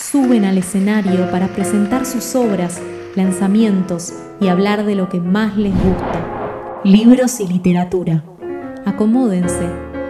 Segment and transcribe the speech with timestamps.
[0.00, 2.80] suben al escenario para presentar sus obras,
[3.14, 6.80] lanzamientos y hablar de lo que más les gusta.
[6.84, 8.24] Libros y literatura.
[8.86, 9.68] Acomódense,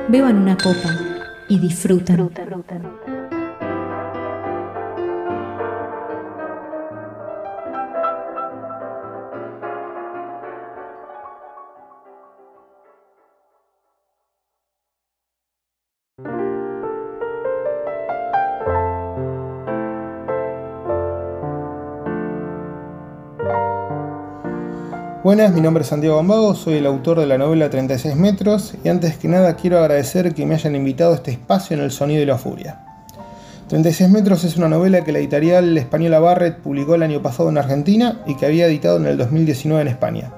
[0.09, 0.97] beban una copa
[1.49, 2.31] y disfruten.
[25.31, 28.89] Buenas, mi nombre es Santiago Gambago, soy el autor de la novela 36 metros y
[28.89, 32.21] antes que nada quiero agradecer que me hayan invitado a este espacio en el sonido
[32.21, 32.81] y la furia.
[33.69, 37.59] 36 metros es una novela que la editorial española Barrett publicó el año pasado en
[37.59, 40.33] Argentina y que había editado en el 2019 en España.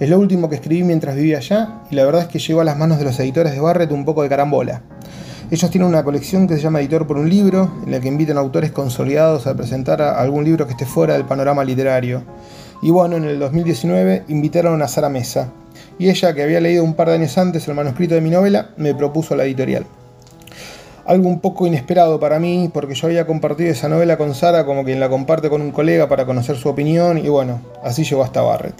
[0.00, 2.64] Es lo último que escribí mientras vivía allá y la verdad es que llegó a
[2.64, 4.80] las manos de los editores de Barrett un poco de carambola.
[5.50, 8.38] Ellos tienen una colección que se llama Editor por un libro, en la que invitan
[8.38, 12.22] autores consolidados a presentar algún libro que esté fuera del panorama literario.
[12.84, 15.50] Y bueno, en el 2019 invitaron a Sara Mesa.
[15.98, 18.72] Y ella, que había leído un par de años antes el manuscrito de mi novela,
[18.76, 19.86] me propuso la editorial.
[21.06, 24.84] Algo un poco inesperado para mí, porque yo había compartido esa novela con Sara como
[24.84, 28.42] quien la comparte con un colega para conocer su opinión, y bueno, así llegó hasta
[28.42, 28.76] Barrett.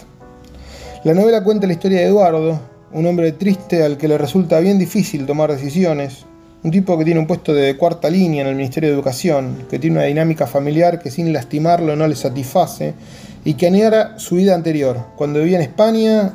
[1.03, 2.59] La novela cuenta la historia de Eduardo,
[2.93, 6.27] un hombre triste al que le resulta bien difícil tomar decisiones,
[6.65, 9.77] un tipo que tiene un puesto de cuarta línea en el Ministerio de Educación, que
[9.77, 12.95] tiene una dinámica familiar que sin lastimarlo no le satisface
[13.43, 14.97] y que añora su vida anterior.
[15.15, 16.33] Cuando vivía en España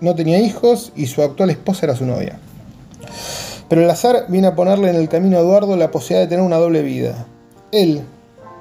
[0.00, 2.38] no tenía hijos y su actual esposa era su novia.
[3.68, 6.42] Pero el azar viene a ponerle en el camino a Eduardo la posibilidad de tener
[6.46, 7.26] una doble vida.
[7.70, 8.00] Él,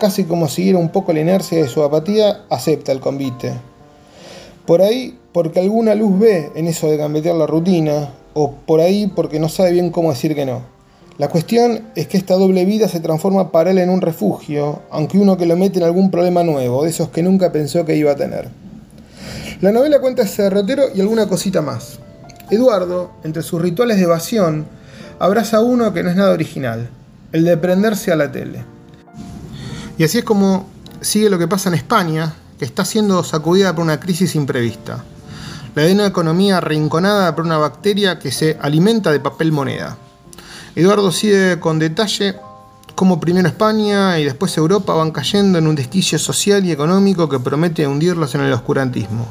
[0.02, 3.54] casi como siguiera un poco la inercia de su apatía, acepta el convite.
[4.66, 9.08] Por ahí, porque alguna luz ve en eso de gambetear la rutina, o por ahí
[9.08, 10.78] porque no sabe bien cómo decir que no.
[11.20, 15.18] La cuestión es que esta doble vida se transforma para él en un refugio, aunque
[15.18, 18.14] uno que lo mete en algún problema nuevo, de esos que nunca pensó que iba
[18.14, 18.48] a tener.
[19.60, 22.00] La novela cuenta ese derrotero y alguna cosita más.
[22.50, 24.66] Eduardo, entre sus rituales de evasión,
[25.20, 26.90] abraza uno que no es nada original,
[27.34, 28.64] el de prenderse a la tele.
[29.98, 30.68] Y así es como
[31.02, 35.04] sigue lo que pasa en España, que está siendo sacudida por una crisis imprevista.
[35.76, 39.98] La de una economía arrinconada por una bacteria que se alimenta de papel moneda.
[40.76, 42.36] Eduardo sigue con detalle
[42.96, 47.40] cómo primero España y después Europa van cayendo en un desquicio social y económico que
[47.40, 49.26] promete hundirlos en el oscurantismo.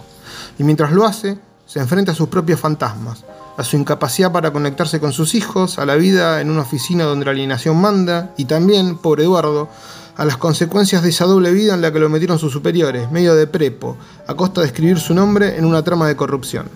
[0.59, 3.25] Y mientras lo hace, se enfrenta a sus propios fantasmas,
[3.57, 7.27] a su incapacidad para conectarse con sus hijos, a la vida en una oficina donde
[7.27, 9.69] la alienación manda y también, pobre Eduardo,
[10.17, 13.37] a las consecuencias de esa doble vida en la que lo metieron sus superiores, medio
[13.37, 16.69] de prepo, a costa de escribir su nombre en una trama de corrupción.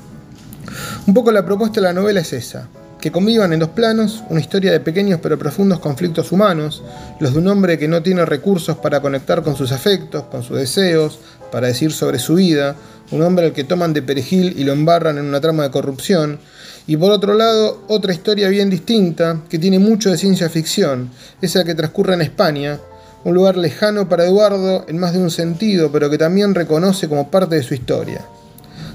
[1.06, 2.69] Un poco la propuesta de la novela es esa,
[3.03, 6.85] que convivan en dos planos, una historia de pequeños pero profundos conflictos humanos,
[7.19, 10.57] los de un hombre que no tiene recursos para conectar con sus afectos, con sus
[10.57, 11.19] deseos,
[11.51, 12.77] para decir sobre su vida,
[13.11, 16.39] un hombre al que toman de perejil y lo embarran en una trama de corrupción,
[16.87, 21.11] y por otro lado, otra historia bien distinta, que tiene mucho de ciencia ficción,
[21.41, 22.79] esa que transcurre en España,
[23.25, 27.33] un lugar lejano para Eduardo en más de un sentido, pero que también reconoce como
[27.33, 28.21] parte de su historia.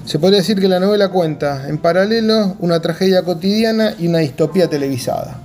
[0.08, 4.66] Se podría decir que la novela cuenta en paralelo una tragedia cotidiana y una distopía
[4.66, 5.38] televisada.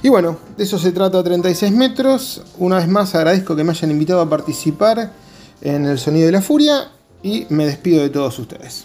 [0.00, 2.40] Y bueno, de eso se trata 36 metros.
[2.58, 5.10] Una vez más agradezco que me hayan invitado a participar
[5.60, 6.88] en el Sonido de la Furia
[7.20, 8.84] y me despido de todos ustedes.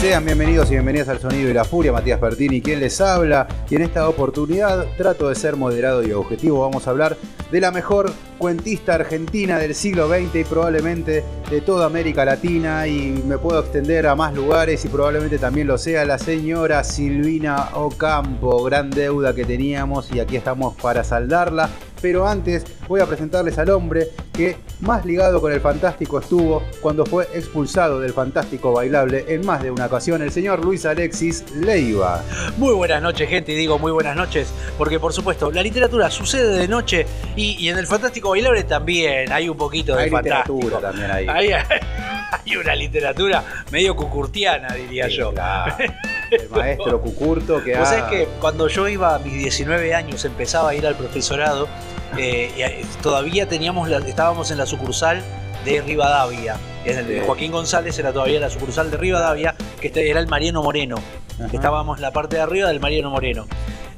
[0.00, 3.46] Sean bienvenidos y bienvenidas al Sonido y la Furia, Matías Pertini, quien les habla.
[3.68, 6.62] Y en esta oportunidad trato de ser moderado y objetivo.
[6.62, 7.18] Vamos a hablar
[7.52, 12.86] de la mejor cuentista argentina del siglo XX y probablemente de toda América Latina.
[12.86, 17.68] Y me puedo extender a más lugares y probablemente también lo sea la señora Silvina
[17.74, 18.64] Ocampo.
[18.64, 21.68] Gran deuda que teníamos y aquí estamos para saldarla
[22.00, 27.04] pero antes voy a presentarles al hombre que más ligado con el fantástico estuvo cuando
[27.04, 32.22] fue expulsado del fantástico bailable en más de una ocasión, el señor Luis Alexis Leiva.
[32.56, 36.58] Muy buenas noches, gente, y digo muy buenas noches, porque por supuesto, la literatura sucede
[36.58, 37.06] de noche
[37.36, 40.54] y, en el fantástico bailable también hay un poquito de hay fantástico.
[40.54, 41.26] literatura también ahí.
[41.28, 45.32] Hay, hay una literatura medio cucurtiana, diría yo.
[46.30, 47.98] el maestro Cucurto que Vos ha...
[47.98, 51.68] sabés que cuando yo iba a mis 19 años, empezaba a ir al profesorado,
[52.16, 52.50] eh,
[52.82, 55.22] y, todavía teníamos la- estábamos en la sucursal
[55.64, 56.56] de Rivadavia.
[56.84, 57.20] El.
[57.22, 60.96] Joaquín González era todavía la sucursal de Rivadavia, que este era el Mariano Moreno.
[61.34, 61.48] Ajá.
[61.52, 63.46] Estábamos en la parte de arriba del Mariano Moreno,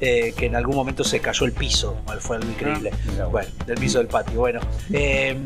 [0.01, 1.95] eh, que en algún momento se cayó el piso.
[2.19, 2.91] Fue algo increíble.
[3.21, 3.25] Ah.
[3.25, 4.39] Bueno, del piso del patio.
[4.39, 4.59] Bueno.
[4.91, 5.37] eh,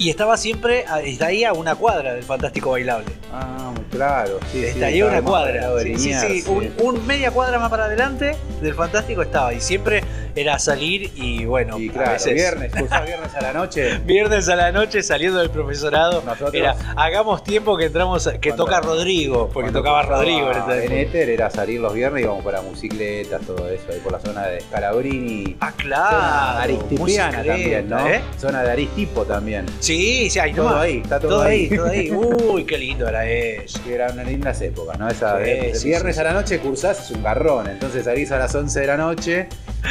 [0.00, 3.12] y estaba siempre, a- está ahí a una cuadra del Fantástico Bailable.
[3.32, 4.38] Ah, muy claro.
[4.50, 5.70] Sí, sí, ahí estaba una cuadra.
[5.82, 6.44] Sí, sí.
[6.48, 9.52] Un, un media cuadra más para adelante del Fantástico estaba.
[9.52, 10.02] Y siempre
[10.34, 13.98] era salir y bueno, Y a veces- viernes, viernes a la noche.
[13.98, 16.22] Viernes a la noche saliendo del profesorado.
[16.24, 20.92] Nosotros- Era, hagamos tiempo que entramos, a- que Cuando- toca Rodrigo, porque tocaba Rodrigo en.
[20.92, 24.46] Éter era salir los viernes y íbamos para bicicletas, todo eso, ahí por la zona
[24.46, 25.56] de Scalabrini.
[25.60, 26.58] Ah, Zona claro.
[26.60, 28.08] aristipiana bicicleta, también, ¿no?
[28.08, 28.20] ¿eh?
[28.38, 29.66] Zona de Aristipo también.
[29.80, 29.89] Sí,
[30.30, 30.82] sí, ahí Todo nomás.
[30.82, 31.76] ahí, está todo, Todo ahí, ahí.
[31.76, 32.10] todo ahí.
[32.50, 33.80] Uy, qué lindo era eso.
[33.84, 35.08] Que eran lindas épocas, ¿no?
[35.08, 38.04] Esa Sí, de, de sí, viernes sí, a la noche cursás es un garrón, entonces
[38.04, 39.48] salís a las 11 de la noche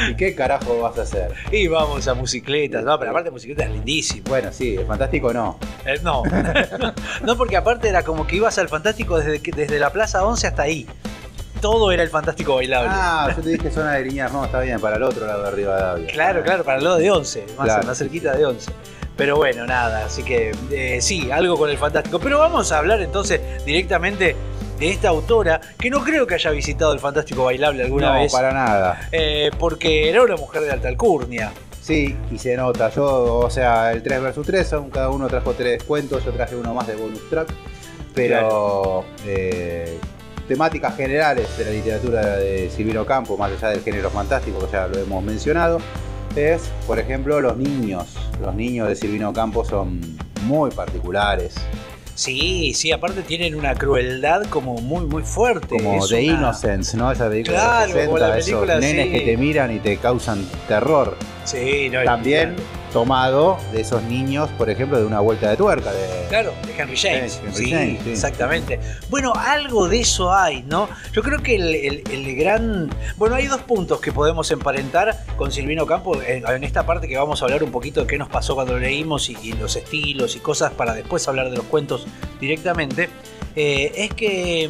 [0.10, 1.34] y qué carajo vas a hacer.
[1.52, 2.84] Y vamos a bicicletas.
[2.84, 4.24] No, pero aparte bicicletas es lindísimo.
[4.30, 5.58] Bueno, sí, el fantástico no.
[5.86, 6.24] Eh, no.
[7.24, 10.88] no, porque aparte era como que ibas al Fantástico desde, la Plaza 11 hasta ahí.
[11.62, 12.90] Todo era el Fantástico bailable.
[12.92, 15.52] Ah, yo te dije zona de Liniers, no, está bien, para el otro lado de
[15.52, 16.08] Rivadavia.
[16.08, 17.88] Claro, claro, para el lado de 11, más, Claro.
[17.88, 18.72] más cerquita de 11.
[19.20, 22.20] Pero bueno, nada, así que eh, sí, algo con el fantástico.
[22.20, 24.34] Pero vamos a hablar entonces directamente
[24.80, 28.32] de esta autora que no creo que haya visitado el fantástico bailable alguna no, vez.
[28.32, 29.10] para nada.
[29.12, 31.52] eh, porque era una mujer de alta alcurnia.
[31.82, 32.90] Sí, y se nota.
[32.92, 36.56] Yo, o sea, el 3 vs 3, son, cada uno trajo tres cuentos, yo traje
[36.56, 37.50] uno más de bonus track.
[38.16, 40.00] Pero eh,
[40.48, 44.88] temáticas generales de la literatura de Silvino Campo, más allá del género fantástico, que ya
[44.88, 45.82] lo hemos mencionado,
[46.36, 48.16] es, por ejemplo, los niños.
[48.42, 50.00] Los niños de Silvino Campo son
[50.44, 51.56] muy particulares,
[52.16, 55.68] Sí, sí, aparte tienen una crueldad como muy, muy fuerte.
[55.78, 57.10] como Es The una- Innocence, ¿no?
[57.14, 59.12] Esa película Claro, de la 60, película, esos nenes sí.
[59.14, 61.16] que te miran y te causan terror.
[61.46, 62.58] Sí, no, También
[62.92, 65.92] tomado de esos niños, por ejemplo, de una vuelta de tuerca.
[65.92, 67.34] De, Claro, de Henry James.
[67.34, 68.12] Sí, Henry sí, James, sí.
[68.12, 68.80] exactamente.
[69.10, 70.88] Bueno, algo de eso hay, ¿no?
[71.14, 72.90] Yo creo que el, el- el gran.
[73.18, 77.18] Bueno, hay dos puntos que podemos emparentar con Silvino Campo en, en esta parte que
[77.18, 79.76] vamos a hablar un poquito de qué nos pasó cuando lo leímos y, y los
[79.76, 82.06] estilos y cosas para después hablar de los cuentos
[82.40, 83.10] directamente.
[83.56, 84.70] Eh, es que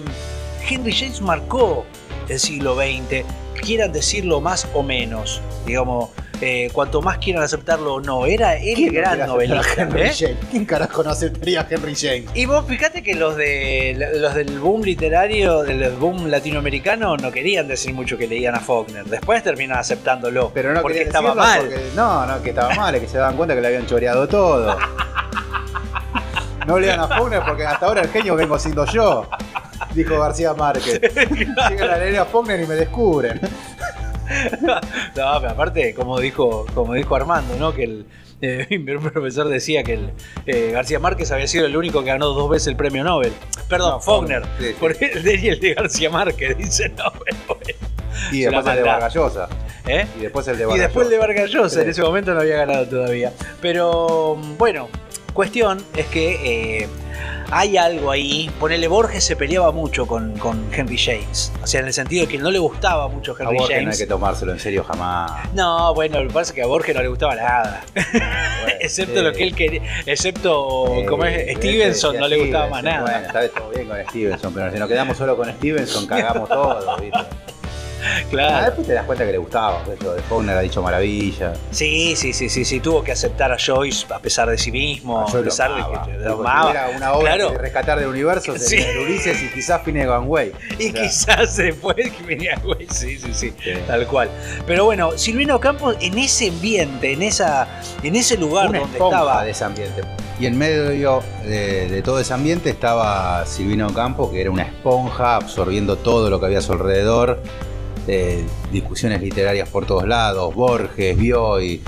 [0.69, 1.85] Henry James marcó
[2.27, 3.25] el siglo XX,
[3.61, 6.09] quieran decirlo más o menos, digamos.
[6.41, 9.89] Eh, cuanto más quieran aceptarlo o no, era el gran novelista.
[9.95, 10.37] ¿eh?
[10.49, 12.25] ¿Quién carajo no aceptaría a Henry James?
[12.33, 17.67] Y vos fíjate que los de los del boom literario, del boom latinoamericano, no querían
[17.67, 19.05] decir mucho que leían a Faulkner.
[19.05, 20.51] Después terminan aceptándolo.
[20.53, 21.59] Pero no porque estaba mal.
[21.61, 24.27] porque- no, no, que estaba mal, es que se daban cuenta que le habían choreado
[24.27, 24.77] todo.
[26.67, 29.27] No lean a Faulkner porque hasta ahora el genio vengo siendo yo,
[29.93, 31.01] dijo García Márquez.
[31.69, 33.39] Llegan a leer a Faulkner y me descubren.
[34.61, 34.79] No,
[35.13, 37.73] pero aparte, como dijo, como dijo Armando, ¿no?
[37.73, 38.05] Que el,
[38.41, 40.11] eh, mi profesor decía que el,
[40.45, 43.33] eh, García Márquez había sido el único que ganó dos veces el premio Nobel.
[43.67, 44.43] Perdón, No, Faulkner.
[44.59, 44.75] Sí, sí.
[44.79, 47.79] Porque el de, y el de García Márquez, dice no, pero bueno.
[48.31, 48.83] Y después el de.
[48.83, 49.49] Vargas Llosa.
[49.87, 50.05] ¿Eh?
[50.17, 51.27] Y después el de Y Vargas después el de Llosa.
[51.27, 53.33] Vargas Llosa, en ese momento no había ganado todavía.
[53.61, 54.89] Pero bueno,
[55.33, 56.87] cuestión es que eh,
[57.51, 58.49] hay algo ahí.
[58.59, 61.51] Ponele, Borges se peleaba mucho con, con Henry James.
[61.63, 63.75] O sea, en el sentido de que no le gustaba mucho A Henry Borges no
[63.75, 63.97] hay James.
[63.97, 65.51] que tomárselo en serio jamás.
[65.53, 67.81] No, bueno, lo que pasa es que a Borges no le gustaba nada.
[68.61, 69.23] Bueno, excepto sí.
[69.25, 69.81] lo que él quería.
[70.05, 73.01] Excepto, como es Stevenson, no le gustaba más nada.
[73.01, 76.97] Bueno, está todo bien con Stevenson, pero si nos quedamos solo con Stevenson, cagamos todo,
[77.01, 77.19] ¿viste?
[78.01, 78.65] Ah, claro.
[78.65, 81.53] después te das cuenta que le gustaba, eso de Faulkner ha dicho maravilla.
[81.71, 82.79] Sí, sí, sí, sí, sí.
[82.79, 85.25] Tuvo que aceptar a Joyce a pesar de sí mismo.
[85.31, 86.05] Yo a pesar amaba.
[86.05, 86.71] de que lo amaba.
[86.71, 87.51] Era una obra Claro.
[87.51, 88.77] de rescatar del universo, Sí.
[88.77, 90.51] el Ulises y quizás Finnegan Way.
[90.79, 93.71] Y quizás después que venía, güey, sí, sí, sí, Sí.
[93.87, 94.29] tal cual.
[94.65, 97.67] Pero bueno, Silvino Campos en ese ambiente, en esa,
[98.03, 100.01] en ese lugar una donde estaba, de ese ambiente.
[100.39, 105.35] Y en medio de, de todo ese ambiente estaba Silvino Campo, que era una esponja
[105.35, 107.41] absorbiendo todo lo que había a su alrededor.
[108.07, 111.81] Eh, discusiones literarias por todos lados, Borges, Bioy,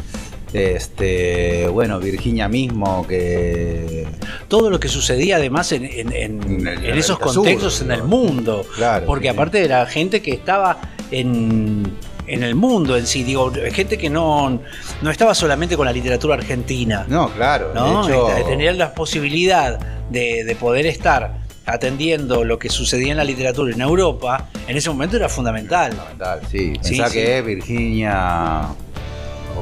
[0.53, 4.05] este, bueno, Virginia mismo, que
[4.47, 7.91] todo lo que sucedía además en, en- en- En el- en esos sur, contextos en
[7.91, 8.65] el mundo.
[8.75, 10.77] Claro, Porque sí, aparte era gente que estaba
[11.09, 11.83] en,
[12.27, 14.59] en el mundo en sí, digo, gente que no,
[15.01, 17.05] no estaba solamente con la literatura argentina.
[17.07, 18.05] No, claro, ¿no?
[18.05, 23.23] de hecho, Tener la posibilidad de, de poder estar atendiendo lo que sucedía en la
[23.23, 25.91] literatura en Europa, en ese momento era fundamental.
[25.91, 26.73] fundamental, sí.
[26.81, 27.13] Pensá sí.
[27.13, 28.61] que Virginia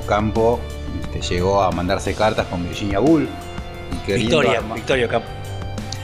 [0.04, 0.60] Ocampo
[1.02, 3.30] este, llegó a mandarse cartas con Virginia Woolf.
[4.08, 5.28] y Victoria, Victoria Campo.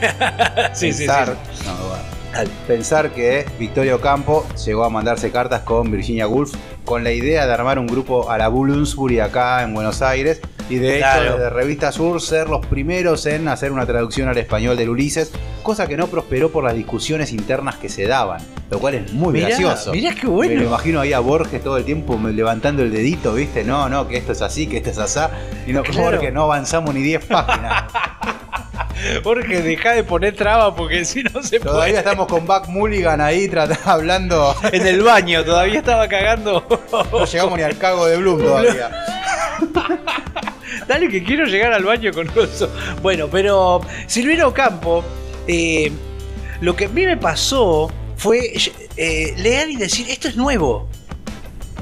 [0.74, 1.06] sí, sí, sí.
[1.06, 7.02] pensar- no, bueno, pensar que Victorio Campo llegó a mandarse cartas con Virginia Woolf con
[7.02, 10.96] la idea de armar un grupo a la Bloomsbury acá en Buenos Aires y de
[10.98, 11.32] hecho Claro.
[11.34, 15.30] desde Revista Sur ser los primeros en hacer una traducción al español del Ulises,
[15.62, 19.32] cosa que no prosperó por las discusiones internas que se daban, lo cual es muy
[19.32, 19.92] Mirá, gracioso.
[19.92, 20.62] mirá qué Me lo bueno.
[20.64, 23.64] imagino ahí a Borges todo el tiempo levantando el dedito, ¿viste?
[23.64, 25.30] No, no, que esto es así, que esto es asá.
[25.66, 26.02] Y no, Claro.
[26.02, 27.84] Borges, no avanzamos ni 10 páginas.
[29.24, 31.98] Jorge, deja de poner traba porque si no se Todavía puede.
[31.98, 34.56] estamos con Buck Mulligan ahí tratando, hablando.
[34.72, 36.66] En el baño, todavía estaba cagando.
[37.12, 38.90] No llegamos ni al cago de Bloom todavía.
[40.86, 42.72] Dale que quiero llegar al baño con eso.
[43.02, 45.04] Bueno, pero Silvino Campo,
[45.46, 45.90] eh,
[46.60, 48.52] lo que a mí me pasó fue
[48.96, 50.88] eh, leer y decir, esto es nuevo.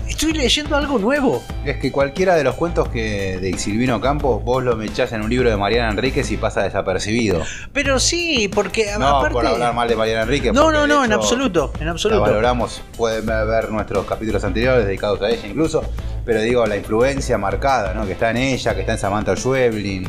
[0.08, 1.42] Estoy leyendo algo nuevo.
[1.64, 5.30] Es que cualquiera de los cuentos que de Silvino Campos, vos lo mechás en un
[5.30, 7.42] libro de Mariana Enríquez y pasa desapercibido.
[7.73, 9.32] Pero sí, porque a- No aparte...
[9.34, 10.52] por hablar mal de Mariana Enríquez.
[10.52, 12.20] no, no, no, en absoluto, en La absoluto.
[12.20, 15.82] valoramos, pueden ver nuestros capítulos anteriores dedicados a ella incluso,
[16.25, 18.06] pero digo la influencia marcada, ¿no?
[18.06, 20.08] Que está en ella, que está en Samantha Schweblin.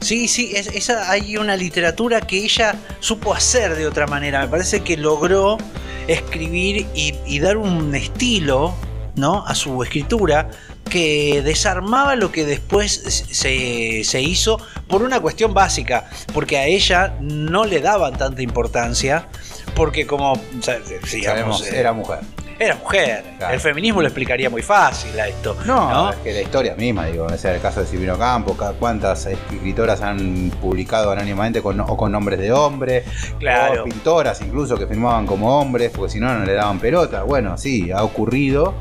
[0.00, 4.40] Sí, sí, es- esa, hay una literatura que ella supo hacer de otra manera.
[4.42, 5.58] Me parece que logró
[6.06, 8.74] escribir y, y dar un estilo
[9.16, 9.44] ¿no?
[9.46, 10.48] a su escritura
[10.88, 12.92] que desarmaba lo que después
[13.30, 19.26] se, se hizo por una cuestión básica, porque a ella no le daban tanta importancia,
[19.74, 20.34] porque como
[21.12, 22.20] digamos, Sabemos, eh, era mujer.
[22.58, 23.24] era mujer.
[23.38, 23.54] Claro.
[23.54, 25.56] El feminismo lo explicaría muy fácil a esto.
[25.64, 26.10] No, ¿no?
[26.10, 29.24] es que la historia misma, digo, ese es el caso de Silvino Campos, cada- cuántas
[29.26, 33.04] escritoras han publicado anónimamente con, o con nombres de hombre,
[33.38, 33.82] Claro.
[33.82, 37.22] o pintoras incluso que firmaban como hombres, porque si no, no le daban pelota.
[37.22, 38.74] Bueno, sí, ha ocurrido.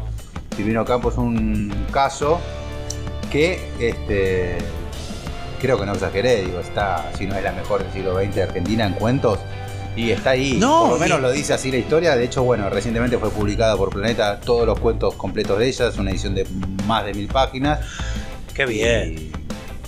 [0.56, 2.40] Silvino Campos es un caso
[3.32, 4.58] que este
[5.62, 8.44] creo que no exageré, digo, está, si no es la mejor del siglo XX de
[8.44, 9.38] Argentina en cuentos,
[9.96, 12.44] y está ahí, No, por lo menos y- lo dice así la historia, de hecho,
[12.44, 16.34] bueno, recientemente fue publicada por Planeta todos los cuentos completos de ella, es una edición
[16.34, 16.48] de
[16.88, 17.80] más de mil páginas.
[18.56, 19.14] Qué bien.
[19.20, 19.32] Y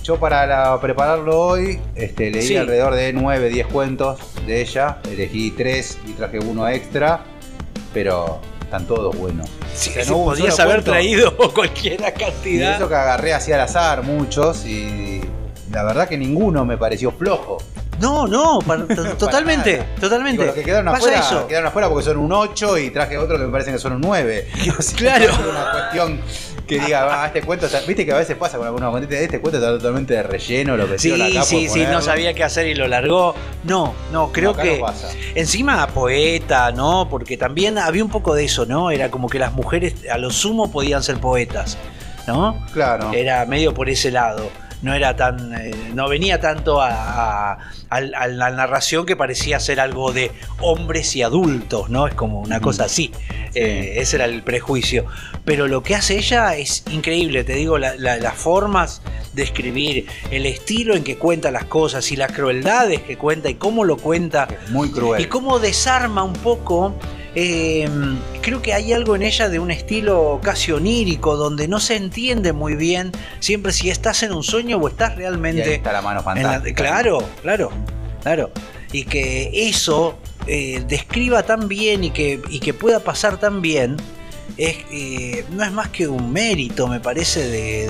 [0.03, 2.55] yo para la- prepararlo hoy, este, leí Sí.
[2.55, 7.23] alrededor de 9, 10 cuentos de ella, elegí 3 y traje uno extra,
[7.95, 8.39] pero
[8.75, 9.47] están todos buenos.
[9.75, 10.91] Sí, O sea, no podías haber cuento.
[10.91, 12.75] traído cualquiera Y cantidad.
[12.75, 15.21] eso que agarré así al azar muchos y
[15.71, 17.57] la verdad que ninguno me pareció flojo.
[17.99, 19.89] No, no, para- to- totalmente, nada.
[20.01, 20.41] totalmente.
[20.41, 21.47] Digo, los que quedaron afuera, eso.
[21.47, 24.01] quedaron afuera porque son un 8 y traje otro que me parecen que son un
[24.01, 24.47] 9.
[24.95, 25.25] Claro.
[25.25, 26.19] Es una cuestión
[26.79, 29.39] que diga, ah, este cuento, está- viste que a veces pasa con algunos cuentos, este
[29.39, 32.67] cuento está totalmente de relleno, lo que Sí, acá sí, sí, no sabía qué hacer
[32.67, 33.35] y lo largó.
[33.63, 34.87] No, no, creo que no
[35.35, 37.07] encima poeta, ¿no?
[37.09, 38.91] Porque también había un poco de eso, ¿no?
[38.91, 41.77] Era como que las mujeres a lo sumo podían ser poetas,
[42.27, 42.63] ¿no?
[42.73, 43.11] Claro.
[43.13, 44.49] Era medio por ese lado.
[44.83, 45.53] No era tan.
[45.55, 46.89] eh, no venía tanto a,
[47.53, 47.57] a-
[47.89, 52.05] al- a la narración que parecía ser algo de hombres y adultos, ¿no?
[52.07, 53.11] Es como una cosa así.
[53.55, 55.05] Eh, ese era el prejuicio.
[55.45, 59.01] Pero lo que hace ella es increíble, te digo, la- la- las formas
[59.33, 63.55] de escribir, el estilo en que cuenta las cosas y las crueldades que cuenta y
[63.55, 65.21] cómo lo cuenta Es muy cruel.
[65.21, 66.93] y cómo desarma un poco.
[67.35, 67.87] Eh,
[68.41, 72.53] creo que hay algo en ella de un estilo casi onírico, donde no se entiende
[72.53, 75.75] muy bien siempre si estás en un sueño o estás Y ahí realmente.
[75.75, 76.83] está la mano la- fantástica.
[76.83, 77.71] claro, claro,
[78.21, 78.51] claro.
[78.91, 83.97] Y que eso eh, describa tan bien y que, y que pueda pasar tan bien.
[84.57, 87.87] Es, eh, no es más que un mérito, me parece, de,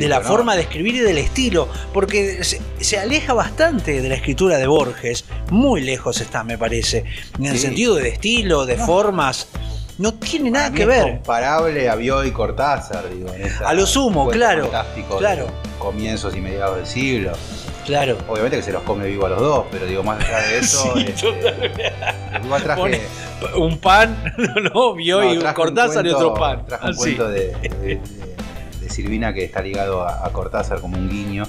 [0.00, 0.24] de- la no.
[0.26, 4.66] forma de escribir y del estilo, porque se, se aleja bastante de la escritura de
[4.66, 7.04] Borges, muy lejos está, me parece,
[7.38, 9.46] en el sentido de estilo, de formas,
[9.98, 11.02] no tiene nada que es ver.
[11.02, 13.32] comparable a Bioy Cortázar, digo.
[13.32, 15.46] en esa A lo sumo, claro, fantástico de claro.
[15.78, 17.32] Comienzos y mediados del siglo.
[17.86, 18.18] Claro.
[18.28, 20.92] Obviamente que se los come vivo a los dos, pero digo, más allá de eso.
[20.94, 21.92] Sí, este,
[22.44, 23.00] igual traje, Pone
[23.56, 24.34] Un pan,
[24.74, 26.66] no, vio no, y un Cortázar y cuento- otro pan.
[26.66, 26.98] Traje un Así.
[26.98, 28.00] cuento de, de- de-
[28.80, 31.44] de Silvina que está ligado a, a Cortázar como un guiño.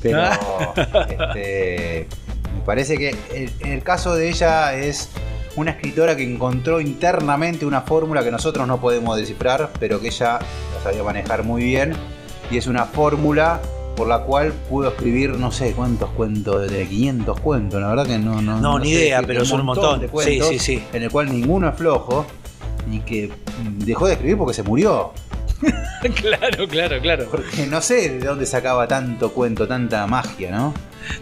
[0.00, 0.72] Pero Ah.
[1.08, 2.06] este,
[2.54, 5.08] me parece que el, el caso de ella es
[5.56, 10.38] una escritora que encontró internamente una fórmula que nosotros no podemos descifrar, pero que ella
[10.40, 11.94] la sabía manejar muy bien.
[12.50, 13.60] Y es una fórmula
[14.02, 18.18] por la cual pudo escribir no sé cuántos cuentos, de 500 cuentos, la verdad que
[18.18, 18.42] no...
[18.42, 20.00] No, No, ni sé idea, pero son un montón.
[20.00, 20.82] de Sí, cuentos sí, sí.
[20.92, 22.26] En el cual ninguno es flojo
[22.90, 23.30] y que
[23.84, 25.12] dejó de escribir porque se murió.
[26.16, 27.26] claro, claro, claro.
[27.30, 30.74] Porque no sé de dónde sacaba tanto cuento, tanta magia, ¿no?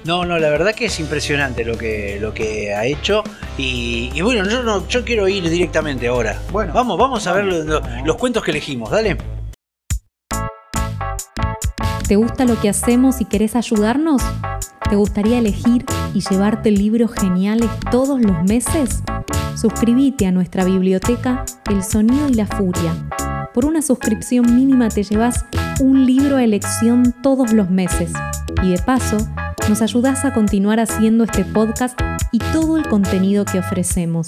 [0.04, 3.22] No, no, la verdad que es impresionante lo que, lo que ha hecho.
[3.58, 6.40] Y, y bueno, yo, no, yo quiero ir directamente ahora.
[6.50, 9.18] Bueno, vamos, vamos a ver los cuentos que elegimos, dale.
[12.10, 14.20] ¿Te gusta lo que hacemos y querés ayudarnos?
[14.88, 19.04] ¿Te gustaría elegir y llevarte libros geniales todos los meses?
[19.54, 22.92] Suscríbete a nuestra biblioteca El Sonido y la Furia.
[23.54, 25.44] Por una suscripción mínima te llevas
[25.78, 28.12] un libro a elección todos los meses.
[28.60, 29.18] Y de paso,
[29.68, 31.96] nos ayudas a continuar haciendo este podcast
[32.32, 34.26] y todo el contenido que ofrecemos.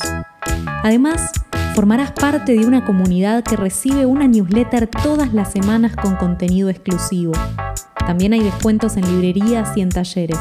[0.85, 1.33] Además,
[1.75, 7.33] formarás parte de una comunidad que recibe una newsletter todas las semanas con contenido exclusivo.
[8.07, 10.39] También hay descuentos en librerías y en talleres.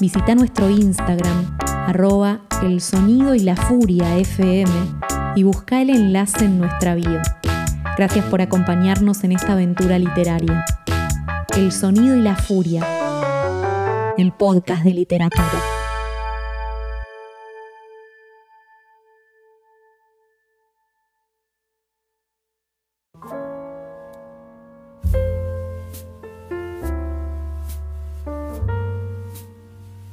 [0.00, 1.56] Visita nuestro Instagram,
[1.86, 4.70] arroba el sonido y la furia FM,
[5.34, 7.20] y busca el enlace en nuestra bio.
[7.96, 10.64] Gracias por acompañarnos en esta aventura literaria.
[11.56, 12.86] El sonido y la furia,
[14.16, 15.77] el podcast de literatura.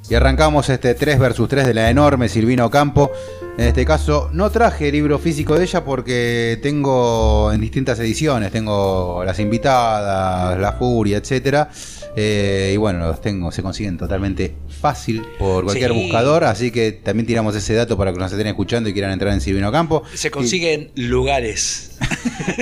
[0.08, 3.12] Y arrancamos este 3 versus 3 de la enorme Silvino Campo.
[3.58, 9.24] En este caso no traje libro físico de ella porque tengo en distintas ediciones, tengo
[9.26, 11.70] las invitadas, la furia, etcétera.
[12.18, 16.02] Eh, y bueno, los tengo, se consiguen totalmente fácil por cualquier Sí.
[16.04, 19.34] buscador, así que también tiramos ese dato para que nos estén escuchando y quieran entrar
[19.34, 20.04] en Silvino Campo.
[20.14, 21.92] Se consiguen lugares.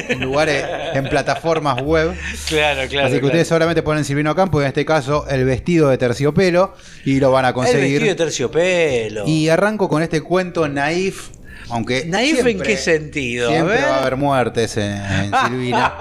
[0.10, 0.64] En lugares,
[0.96, 2.14] en plataformas web.
[2.48, 3.06] Claro, claro.
[3.08, 3.26] Así que claro.
[3.28, 6.74] ustedes solamente ponen Silvino Campo, y en este caso el vestido de terciopelo,
[7.06, 7.82] y lo van a El conseguir.
[8.02, 9.28] vestido de terciopelo.
[9.28, 11.30] Y arranco con este cuento naif,
[11.70, 12.06] aunque.
[12.06, 13.50] ¿Naif en qué sentido?
[13.50, 13.84] A Siempre ver.
[13.86, 15.94] va a haber muertes en, en Silvina.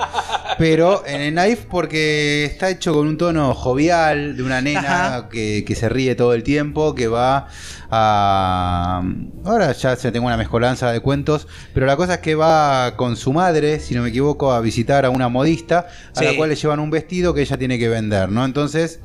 [0.58, 5.64] pero en el naif porque está hecho con un tono jovial de una nena que,
[5.66, 7.48] que se ríe todo el tiempo, que va
[7.90, 9.02] a.
[9.44, 13.16] Ahora ya se tengo una mezcolanza de cuentos, pero la cosa es que va con
[13.16, 16.24] su madre, si no me equivoco, a visitar a una modista, a Sí.
[16.24, 18.44] la cual le llevan un vestido que ella tiene que vender, ¿no?
[18.44, 19.00] Entonces.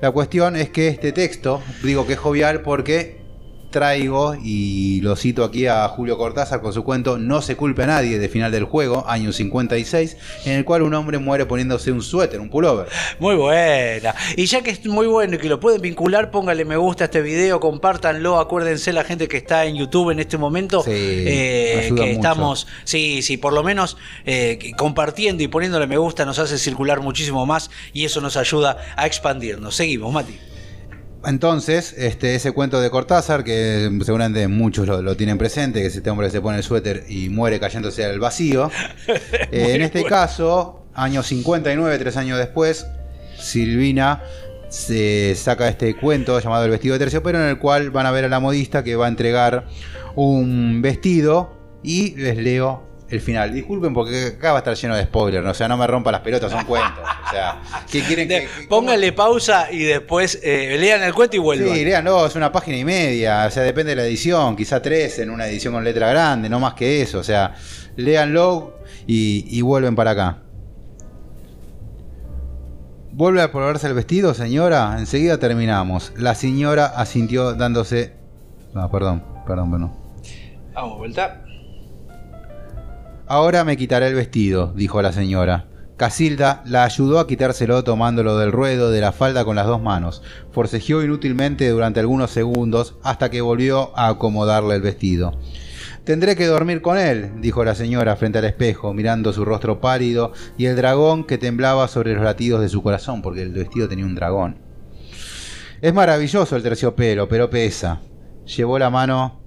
[0.00, 3.21] La cuestión es que este texto, digo que es jovial porque
[3.72, 7.86] traigo, y lo cito aquí a Julio Cortázar con su cuento No se culpe a
[7.86, 12.02] nadie de final del juego, año 56, en el cual un hombre muere poniéndose un
[12.02, 12.86] suéter, un pullover.
[13.18, 14.14] Muy buena.
[14.36, 17.06] Y ya que es muy bueno y que lo pueden vincular, póngale me gusta a
[17.06, 21.86] este video, compártanlo, acuérdense la gente que está en YouTube en este momento, Sí, eh,
[21.88, 22.04] que mucho.
[22.04, 27.00] estamos, sí, sí, por lo menos eh, compartiendo y poniéndole me gusta nos hace circular
[27.00, 29.74] muchísimo más y eso nos ayuda a expandirnos.
[29.74, 30.51] Seguimos, Mati.
[31.24, 35.96] Entonces, este, ese cuento de Cortázar, que seguramente muchos lo, lo tienen presente, que es
[35.96, 38.70] este hombre que se pone el suéter y muere cayéndose al vacío.
[39.50, 42.86] Eh, en este caso, año 59, tres años después,
[43.38, 44.22] Silvina
[44.68, 48.24] se saca este cuento llamado El vestido de terciopelo, en el cual van a ver
[48.24, 49.66] a la modista que va a entregar
[50.14, 52.82] un vestido y les leo
[53.12, 53.52] el final.
[53.52, 55.50] Disculpen porque acá va a estar lleno de spoilers, ¿no?
[55.50, 56.98] o sea, no me rompa las pelotas, son cuentos.
[57.26, 61.38] O sea, ¿qué quieren que, que- Póngale pausa y después eh, lean el cuento y
[61.38, 61.74] vuelvan.
[61.74, 65.18] Sí, léanlo, es una página y media, o sea, depende de la edición, quizá tres
[65.18, 67.54] en una edición con letra grande, no más que eso, o sea,
[67.96, 70.38] léanlo y, y vuelven para acá.
[73.14, 74.96] ¿Vuelve a probarse el vestido, señora?
[74.98, 76.12] Enseguida terminamos.
[76.16, 78.14] La señora asintió dándose...
[78.72, 79.92] No, perdón, perdón, perdón.
[80.72, 81.41] Vamos, vuelta.
[83.26, 85.66] Ahora me quitaré el vestido, dijo la señora.
[85.96, 90.22] Casilda la ayudó a quitárselo tomándolo del ruedo de la falda con las dos manos.
[90.50, 95.38] Forcejeó inútilmente durante algunos segundos hasta que volvió a acomodarle el vestido.
[96.04, 100.32] Tendré que dormir con él, dijo la señora frente al espejo, mirando su rostro pálido
[100.58, 104.04] y el dragón que temblaba sobre los latidos de su corazón, porque el vestido tenía
[104.04, 104.58] un dragón.
[105.80, 108.00] Es maravilloso el terciopelo, pero pesa.
[108.56, 109.40] Llevó la mano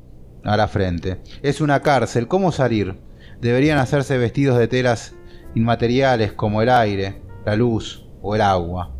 [0.45, 1.17] a la frente.
[1.41, 2.95] Es una cárcel, ¿cómo salir?
[3.41, 5.15] Deberían hacerse vestidos de telas
[5.55, 8.95] inmateriales como el aire, la luz o el agua.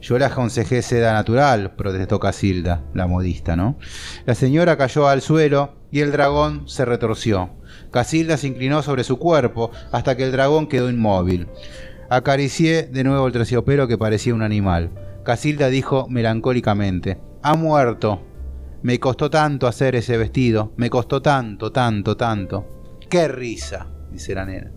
[0.00, 3.76] Yo le aconsejé seda natural, protestó Casilda, la modista, ¿no?
[4.24, 7.50] La señora cayó al suelo y el dragón se retorció.
[7.90, 11.48] Casilda se inclinó sobre su cuerpo hasta que el dragón quedó inmóvil.
[12.08, 14.90] Acaricié de nuevo el terciopelo que parecía un animal.
[15.22, 18.22] Casilda dijo melancólicamente: Ha muerto.
[18.82, 22.79] Me costó tanto hacer ese vestido, me costó tanto, tanto, tanto.
[23.10, 23.88] ¡Qué risa!
[24.12, 24.70] dice la nena.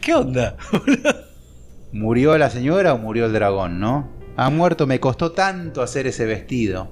[0.00, 0.56] ¿Qué onda?
[1.92, 4.10] ¿Murió la señora o murió el dragón, no?
[4.36, 6.90] Ha muerto, me costó tanto hacer ese vestido.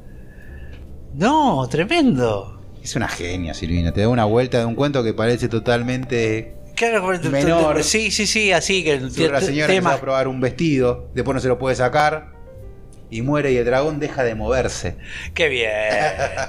[1.14, 2.60] No, tremendo.
[2.82, 3.92] Es una genia, Silvina.
[3.92, 6.56] Te da una vuelta de un cuento que parece totalmente.
[6.76, 7.82] Claro, Menor.
[7.82, 11.48] Sí, sí, sí, así que la señora va a probar un vestido, después no se
[11.48, 12.39] lo puede sacar
[13.11, 14.96] y muere y el dragón deja de moverse.
[15.35, 15.70] Qué bien,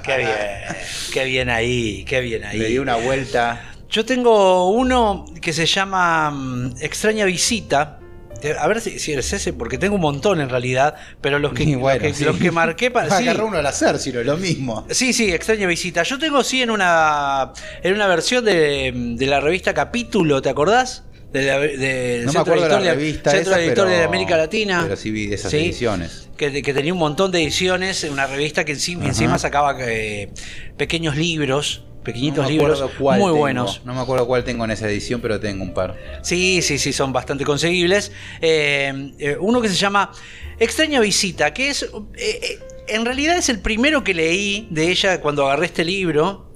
[0.04, 0.78] qué bien,
[1.14, 2.60] qué bien ahí, qué bien ahí.
[2.60, 3.74] Le dio una vuelta.
[3.90, 8.00] Yo tengo uno que se llama mm, Extraña Visita,
[8.42, 11.54] eh, a ver si, si es ese, porque tengo un montón en realidad, pero los
[11.54, 12.24] que, bueno, los, que sí.
[12.24, 13.18] los que marqué para.
[13.18, 13.28] sí.
[13.28, 14.86] Agarró uno al hacer, si no es lo mismo.
[14.90, 16.04] Sí, sí, extraña visita.
[16.04, 21.04] Yo tengo sí en una en una versión de, de la revista Capítulo, ¿te acordás?
[21.32, 24.36] De la- del No me Centro acuerdo de la Editorial- revista Centro esa, de América
[24.38, 24.82] Latina.
[24.84, 26.28] pero sí vi esas Sí, ediciones.
[26.36, 30.30] Que, que tenía un montón de ediciones, una revista que encima, encima sacaba eh,
[30.76, 33.36] pequeños libros, pequeñitos no libros muy tengo.
[33.36, 33.82] buenos.
[33.86, 35.96] No me acuerdo cuál tengo en esa edición, pero tengo un par.
[36.24, 38.12] Sí, sí, sí, son bastante conseguibles.
[38.42, 40.12] Eh, eh, uno que se llama
[40.60, 41.84] Extraña Visita, que es.
[41.84, 46.51] eh, eh, en realidad es el primero que leí de ella cuando agarré este libro.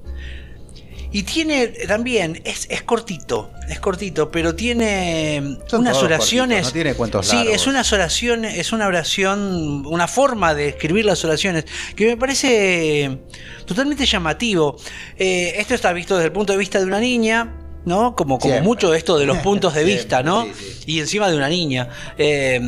[1.11, 6.63] Y tiene también, es, es cortito, es cortito, pero tiene Son unas oraciones.
[6.63, 7.53] cortitos, no tiene cuentos Sí, largos.
[7.55, 11.65] es unas oraciones, es una oración, una forma de escribir las oraciones
[11.95, 13.19] que me parece
[13.65, 14.77] totalmente llamativo.
[15.17, 18.15] Eh, esto está visto desde el punto de vista de una niña, ¿no?
[18.15, 18.61] Como, como Siempre.
[18.67, 20.45] mucho esto de los puntos de vista, ¿no?
[20.45, 20.83] sí, sí.
[20.87, 21.87] Y encima de una niña.
[22.17, 22.59] Eh,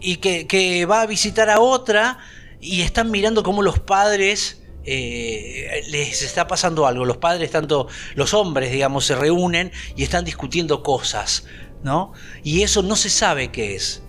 [0.00, 2.18] y que, que va a visitar a otra
[2.60, 7.04] y están mirando cómo los padres eh, les está pasando algo.
[7.04, 11.44] Los padres, tanto los hombres, digamos, se reúnen y están discutiendo cosas,
[11.82, 12.12] ¿no?
[12.42, 14.02] Y eso no se sabe qué es.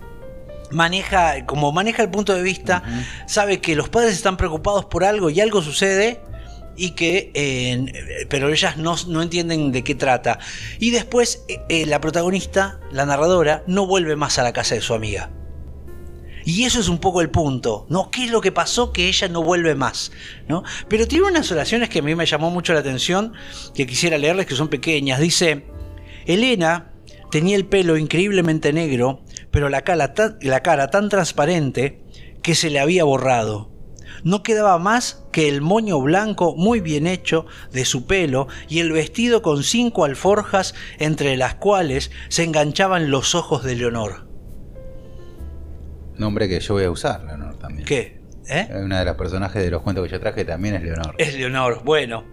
[0.72, 2.84] Maneja, como maneja el punto de vista,
[3.28, 6.22] sabe que los padres están preocupados por algo y algo sucede
[6.76, 10.40] y que eh, pero ellas no, no entienden de qué trata
[10.80, 14.82] y después eh, eh, la protagonista la narradora no vuelve más a la casa de
[14.82, 15.30] su amiga
[16.46, 18.12] y eso es un poco el punto, ¿no?
[18.12, 20.12] ¿Qué es lo que pasó que ella no vuelve más?
[20.48, 20.64] ¿no?
[20.88, 23.34] Pero tiene unas oraciones que a mí me llamó mucho la atención,
[23.74, 25.20] que quisiera leerles, que son pequeñas.
[25.20, 25.66] Dice,
[26.28, 26.94] Elena
[27.32, 32.04] tenía el pelo increíblemente negro, pero la cara, tan, la cara tan transparente
[32.44, 33.72] que se le había borrado.
[34.24, 38.92] No quedaba más que el moño blanco muy bien hecho de su pelo y el
[38.92, 44.35] vestido con cinco alforjas entre las cuales se enganchaban los ojos de Leonor.
[46.18, 47.86] Nombre que yo voy a usar, Leonor, también.
[47.86, 48.20] ¿Qué?
[48.48, 48.68] ¿Eh?
[48.76, 51.16] Una de las personajes de los cuentos que yo traje también es Leonor.
[51.18, 52.26] Es Leonor, bueno.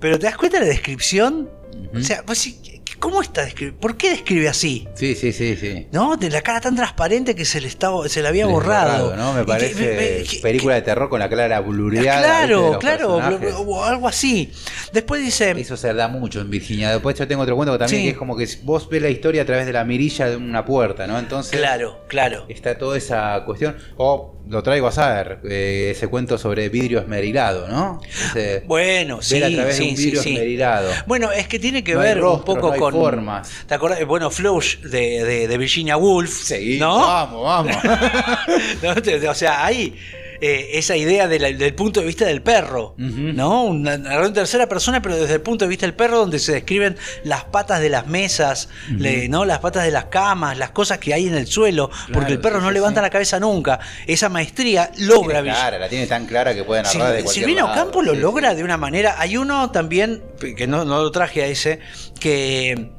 [0.00, 1.50] Pero ¿te das cuenta de la descripción?
[1.94, 3.46] O sea, pues, sí, ¿cómo está?
[3.80, 4.86] ¿Por qué describe así?
[4.94, 5.86] Sí, sí, sí, sí.
[5.92, 6.16] ¿No?
[6.16, 9.14] De la cara tan transparente que se le, estaba, se le había Les borrado.
[9.16, 9.32] ¿no?
[9.34, 9.74] Me que- parece
[10.20, 12.20] me- que- película de terror con la clara blureada.
[12.20, 14.50] Claro, de claro, o algo así.
[14.92, 16.90] Después dice, Eso se da mucho en Virginia.
[16.90, 18.04] Después yo tengo otro cuento también Sí.
[18.06, 20.64] que es como que vos ves la historia a través de la mirilla de una
[20.64, 21.18] puerta, ¿no?
[21.18, 22.44] Entonces claro, claro.
[22.48, 23.76] está toda esa cuestión.
[23.96, 28.00] O lo traigo a saber, eh, ese cuento sobre vidrio esmerilado, ¿no?
[28.30, 30.32] Ese, Bueno, sí, ver a través de sí, un sí, vidrio sí.
[30.34, 30.90] esmerilado.
[31.06, 33.00] Bueno, es que tiene que No ver un poco no hay con.
[33.02, 33.50] formas.
[33.66, 34.04] ¿Te acuerdas?
[34.06, 36.30] Bueno, Flush de, de- de Virginia Woolf.
[36.44, 36.98] Seguí, ¿No?
[36.98, 37.76] vamos, vamos.
[39.30, 39.94] O sea, hay
[40.40, 42.94] eh, esa idea de la- del punto de vista del perro.
[42.98, 43.64] ¿no?
[43.64, 46.52] Una narración en tercera persona, pero desde el punto de vista del perro, donde se
[46.52, 49.44] describen las patas de las mesas, le- ¿no?
[49.44, 52.60] Las patas de las camas, las cosas que hay en el suelo, porque el perro
[52.60, 53.04] no sí, levanta sí.
[53.04, 53.80] la cabeza nunca.
[54.06, 57.72] Esa maestría logra Tiene clara, la tiene tan clara que puede narrar de cualquier Silvino.
[57.74, 59.16] Campo lo logra de una manera.
[59.18, 60.22] Hay uno también,
[60.56, 61.80] que no, no lo traje a ese,
[62.20, 62.90] que,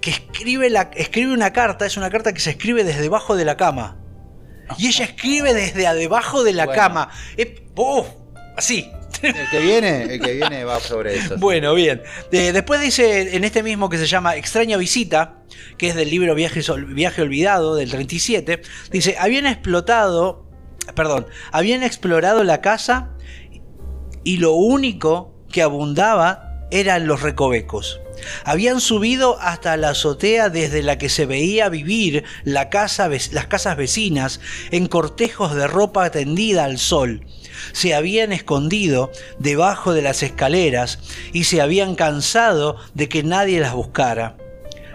[0.00, 3.44] que escribe, la, escribe una carta, es una carta que se escribe desde debajo de
[3.44, 3.96] la cama.
[4.76, 6.80] Y ella escribe desde debajo de la Bueno.
[6.82, 7.10] cama.
[7.36, 7.64] Eh,
[8.56, 8.90] así.
[9.22, 11.34] El que viene, el que viene va sobre eso.
[11.34, 11.40] sí.
[11.40, 12.02] Bueno, bien.
[12.30, 15.42] Eh, después dice en este mismo que se llama Extraña Visita,
[15.76, 18.60] que es del libro Viaje, Viaje Olvidado del 37,
[18.92, 20.46] dice, habían explotado,
[20.94, 23.10] perdón, habían explorado la casa
[24.22, 28.00] y lo único que abundaba eran los recovecos.
[28.44, 34.86] Habían subido hasta la azotea desde la que se veía vivir las casas vecinas en
[34.86, 37.26] cortejos de ropa tendida al sol.
[37.72, 40.98] Se habían escondido debajo de las escaleras
[41.32, 44.36] y se habían cansado de que nadie las buscara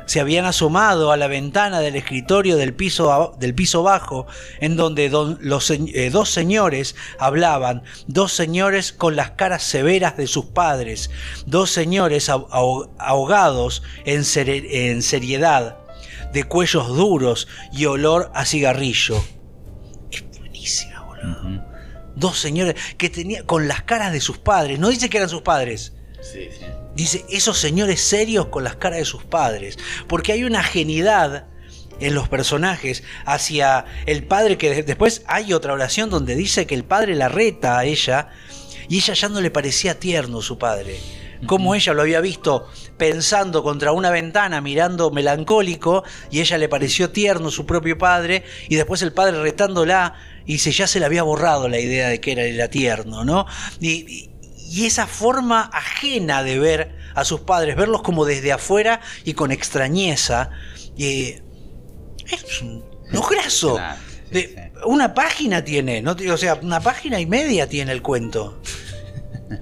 [0.06, 4.28] se habían asomado a la ventana del escritorio del piso, del piso bajo,
[4.60, 10.28] en donde don- los, eh, dos señores hablaban, dos señores con las caras severas de
[10.28, 11.10] sus padres,
[11.46, 15.78] dos señores aho- aho- ahogados en, seriedad,
[16.34, 19.24] de cuellos duros y olor a cigarrillo.
[20.12, 21.64] Es buenísima, boludo.
[22.16, 25.42] Dos señores que tenían con las caras de sus padres, no dice que eran sus
[25.42, 25.94] padres.
[26.22, 26.66] Sí, sí.
[26.96, 29.78] Dice, esos señores serios con las caras de sus padres.
[30.08, 31.48] Porque hay una genidad
[32.00, 36.76] en los personajes hacia el padre que de- después hay otra oración donde dice que
[36.76, 38.30] el padre la reta a ella
[38.90, 41.00] y ella ya no le parecía tierno su padre.
[41.46, 47.10] Como ella lo había visto pensando contra una ventana, mirando melancólico, y ella le pareció
[47.10, 51.24] tierno su propio padre, y después el padre retándola, y se, ya se le había
[51.24, 53.46] borrado la idea de que era, era tierno, ¿no?
[53.82, 54.33] Y, y-
[54.74, 59.52] y esa forma ajena de ver a sus padres, verlos como desde afuera y con
[59.52, 60.50] extrañeza,
[60.98, 61.42] eh,
[62.28, 62.84] es un-
[64.32, 64.56] sí, sí.
[64.86, 68.60] Una página tiene, no, o sea, una página y media tiene el cuento.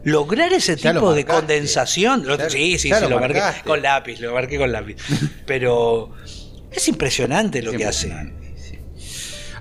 [0.05, 2.25] Lograr ese Ya tipo de condensación.
[2.25, 4.95] lo- Ya- sí, sí, ya sí, lo lo, marqué con lápiz, lo marqué con lápiz.
[5.45, 6.13] Pero
[6.71, 8.07] es impresionante lo Es que hace.
[8.55, 8.79] sí.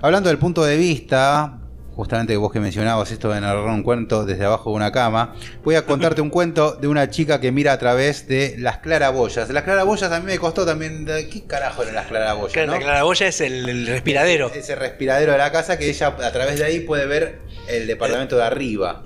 [0.01, 1.59] Hablando del punto de vista,
[1.95, 5.75] justamente vos que mencionabas esto de narrar un cuento desde abajo de una cama, voy
[5.75, 9.49] a contarte un cuento de una chica que mira a través de las claraboyas.
[9.49, 11.05] Las claraboyas a mí me costó también.
[11.05, 12.53] ¿Qué carajo eran las claraboyas?
[12.53, 12.73] Claro, no?
[12.73, 14.51] La claraboya es el, el respiradero.
[14.53, 18.37] Ese respiradero de la casa que ella a través de ahí puede ver el departamento
[18.37, 19.03] de arriba.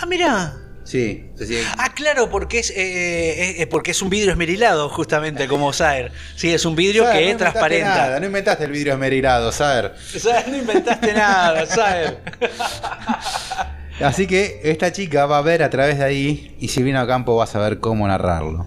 [0.00, 0.67] Ah, mira.
[0.88, 1.58] Sí, sí.
[1.76, 6.12] Ah, claro, porque es, eh, es- es porque es un vidrio esmerilado, justamente, como Saer.
[6.34, 7.94] Sí, es un vidrio Saber, que no transparenta.
[7.94, 9.94] Nada, no inventaste el vidrio esmerilado, Saber.
[10.18, 12.20] Saer, no inventaste nada, Saer.
[14.00, 17.06] Así que esta chica va a ver a través de ahí y si viene a
[17.06, 18.66] campo va a saber cómo narrarlo.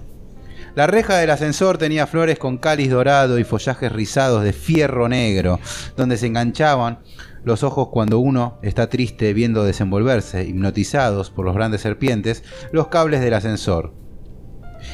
[0.75, 5.59] La reja del ascensor tenía flores con cáliz dorado y follajes rizados de fierro negro,
[5.97, 6.99] donde se enganchaban
[7.43, 13.21] los ojos cuando uno está triste viendo desenvolverse, hipnotizados por los grandes serpientes, los cables
[13.21, 13.93] del ascensor.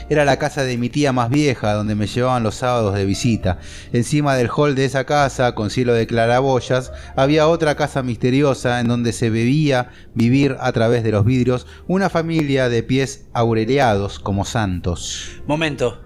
[0.09, 3.59] Era la casa de mi tía más vieja, donde me llevaban los sábados de visita.
[3.93, 8.87] Encima del hall de esa casa, con cielo de claraboyas, había otra casa misteriosa en
[8.87, 14.45] donde se bebía vivir a través de los vidrios una familia de pies aureliados como
[14.45, 15.41] santos.
[15.45, 16.03] Momento.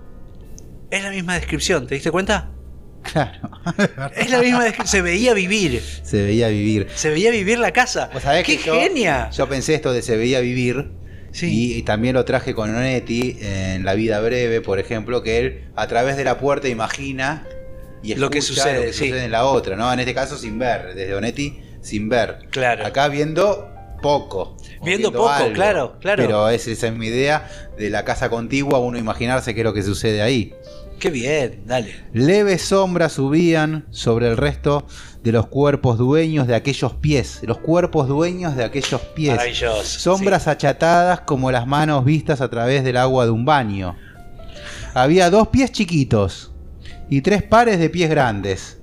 [0.90, 2.52] Es la misma descripción, ¿te diste cuenta?
[3.04, 3.50] Claro,
[4.16, 4.88] Es la misma descripción.
[4.88, 5.82] Se veía vivir.
[6.04, 6.88] se veía vivir.
[6.96, 8.10] Se veía vivir la casa.
[8.14, 9.30] Vos sabés ¡Qué que yo- genia!
[9.32, 10.92] Yo pensé esto de se veía vivir.
[11.32, 11.48] Sí.
[11.48, 15.64] Y, y también lo traje con Onetti en La vida breve, por ejemplo, que él
[15.76, 17.48] a través de la puerta imagina
[18.04, 19.06] y Lo que sucede, lo que sí.
[19.10, 19.92] sucede en la otra, ¿no?
[19.94, 22.40] En este caso sin ver, desde Onetti sin ver.
[22.50, 22.86] Claro.
[22.86, 23.70] Acá viendo
[24.02, 24.58] poco.
[24.84, 26.24] Viendo poco, claro, claro.
[26.24, 29.74] Pero es, esa es mi idea de la casa contigua, uno imaginarse qué es lo
[29.74, 30.54] que sucede ahí.
[31.02, 31.96] Qué bien, dale.
[32.14, 34.86] Leves sombras subían sobre el resto
[35.24, 39.36] de los cuerpos dueños de aquellos pies, los cuerpos dueños de aquellos pies.
[39.36, 39.84] Maravilloso.
[39.84, 43.96] Sombras achatadas como las manos vistas a través del agua de un baño.
[44.94, 46.52] Había dos pies chiquitos
[47.10, 48.78] y tres pares de pies grandes.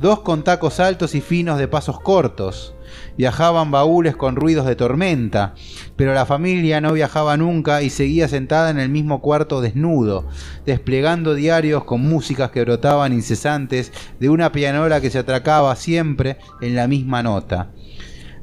[0.00, 2.74] Dos con tacos altos y finos de pasos cortos.
[3.16, 5.54] Viajaban baúles con ruidos de tormenta,
[5.96, 10.26] pero la familia no viajaba nunca y seguía sentada en el mismo cuarto desnudo,
[10.66, 16.74] desplegando diarios con músicas que brotaban incesantes de una pianola que se atracaba siempre en
[16.76, 17.70] la misma nota.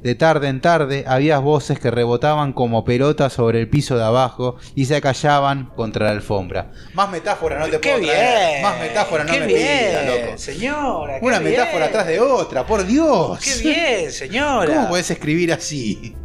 [0.03, 4.55] De tarde en tarde había voces que rebotaban como pelotas sobre el piso de abajo
[4.75, 6.71] y se acallaban contra la alfombra.
[6.93, 8.51] Más metáfora no te ¡Qué puedo traer.
[8.51, 8.61] bien!
[8.63, 10.37] Más metáfora no ¡Qué me bien, loco.
[10.37, 11.19] señora!
[11.19, 11.51] qué Una bien.
[11.51, 13.39] metáfora atrás de otra, por Dios.
[13.39, 14.73] ¡Qué bien, señora!
[14.73, 16.15] ¿Cómo podés escribir así?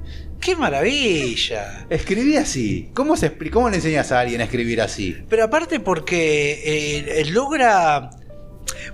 [0.40, 1.87] ¡Qué maravilla!
[1.88, 2.90] Escribí así.
[2.94, 5.16] ¿Cómo, se, ¿Cómo le enseñas a alguien a escribir así?
[5.28, 6.62] Pero aparte porque
[7.20, 8.11] eh, logra...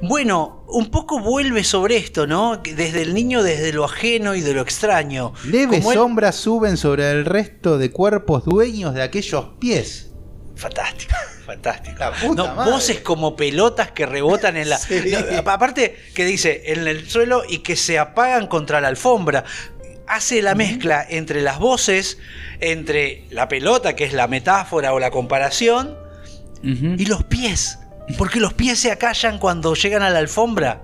[0.03, 2.59] Bueno, un poco vuelve sobre esto, ¿no?
[2.59, 5.33] Desde el niño, desde lo ajeno y de lo extraño.
[5.47, 10.11] Leves él- sombras suben sobre el resto de cuerpos dueños de aquellos pies.
[10.57, 11.15] Fantástico,
[11.47, 11.97] fantástico.
[11.99, 12.73] La puta no, madre.
[12.73, 14.79] voces como pelotas que rebotan en la.
[14.89, 15.13] Sí.
[15.13, 19.45] No, aparte, que dice en el suelo y que se apagan contra la alfombra.
[20.07, 22.17] Hace la mezcla entre las voces,
[22.61, 25.97] entre la pelota, que es la metáfora o la comparación,
[26.63, 27.79] y los pies.
[28.16, 30.83] Porque los pies se acallan cuando llegan a la alfombra.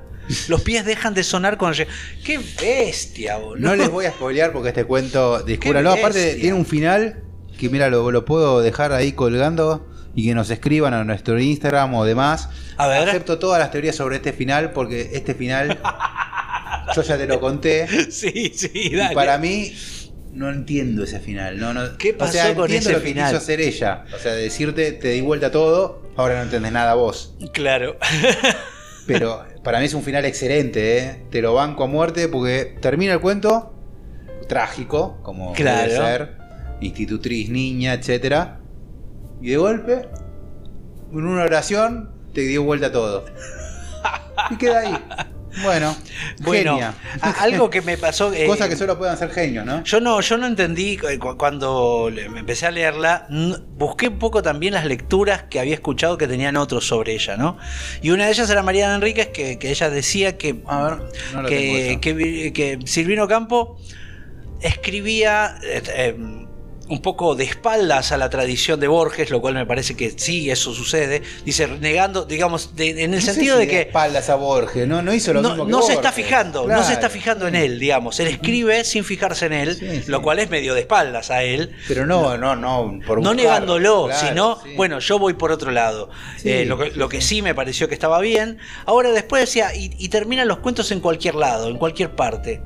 [0.49, 1.95] Los pies dejan de sonar cuando llegan.
[2.25, 3.69] ¡Qué bestia, boludo!
[3.69, 5.93] No les voy a spoilear porque este cuento, descúbralo.
[5.93, 7.23] Aparte, tiene un final
[7.59, 11.95] que, mira, lo, lo puedo dejar ahí colgando y que nos escriban a nuestro Instagram
[11.95, 12.49] o demás.
[12.77, 13.09] A ver.
[13.09, 15.79] Acepto todas las teorías sobre este final porque este final
[16.95, 17.87] yo ya te lo conté.
[18.11, 19.15] Sí, sí, Y dale.
[19.15, 19.75] para mí
[20.33, 21.59] no entiendo ese final.
[21.59, 23.27] No, no, ¿Qué o pasó sea, con ese lo que final?
[23.31, 24.05] quiso hacer ella.
[24.15, 27.35] O sea, decirte, te di vuelta todo, ahora no entendés nada vos.
[27.53, 27.97] Claro.
[29.07, 31.27] Pero para mí es un final excelente, ¿eh?
[31.31, 33.75] Te lo banco a muerte porque termina el cuento
[34.49, 35.91] trágico, como Claro.
[35.93, 36.37] debe ser,
[36.81, 38.61] institutriz, niña, etcétera,
[39.41, 40.09] y de golpe,
[41.13, 43.25] en una oración, te dio vuelta todo.
[44.51, 44.99] Y queda ahí.
[45.63, 45.97] Bueno,
[46.41, 46.95] Bueno, genia.
[47.39, 48.33] algo que me pasó.
[48.35, 49.85] eh, Cosa que solo pueden hacer genios, ¿no?
[49.85, 53.27] Yo no, yo no entendí eh, cu- cuando empecé a leerla.
[53.77, 57.57] Busqué un poco también las lecturas que había escuchado que tenían otros sobre ella, ¿no?
[58.03, 60.99] Y una de ellas era Mariana Enríquez, que, que ella decía que, A ver,
[61.35, 63.79] no que, que, vi- que Silvino Campo
[64.61, 66.17] escribía eh, eh,
[66.95, 70.51] un poco de espaldas a la tradición de Borges, lo cual me parece que sí,
[70.51, 71.23] eso sucede.
[71.45, 75.03] Dice, negando, digamos, de- en el No sentido si de que espaldas a Borges, no,
[75.03, 77.57] no hizo lo no, mismo que no se está fijando, no se está fijando en
[77.57, 78.19] él, digamos.
[78.21, 80.11] Él escribe sin fijarse en él, Sí, sí.
[80.11, 81.73] lo cual es medio de espaldas a él.
[81.89, 83.37] Pero no, no, no, por No buscar.
[83.37, 84.75] negándolo, Claro, sino, sí.
[84.77, 86.11] bueno, yo voy por otro lado.
[86.45, 88.59] Eh, lo, que, lo que sí me pareció que estaba bien.
[88.87, 92.63] Ahora después decía, y, y terminan los cuentos en cualquier lado, en cualquier parte.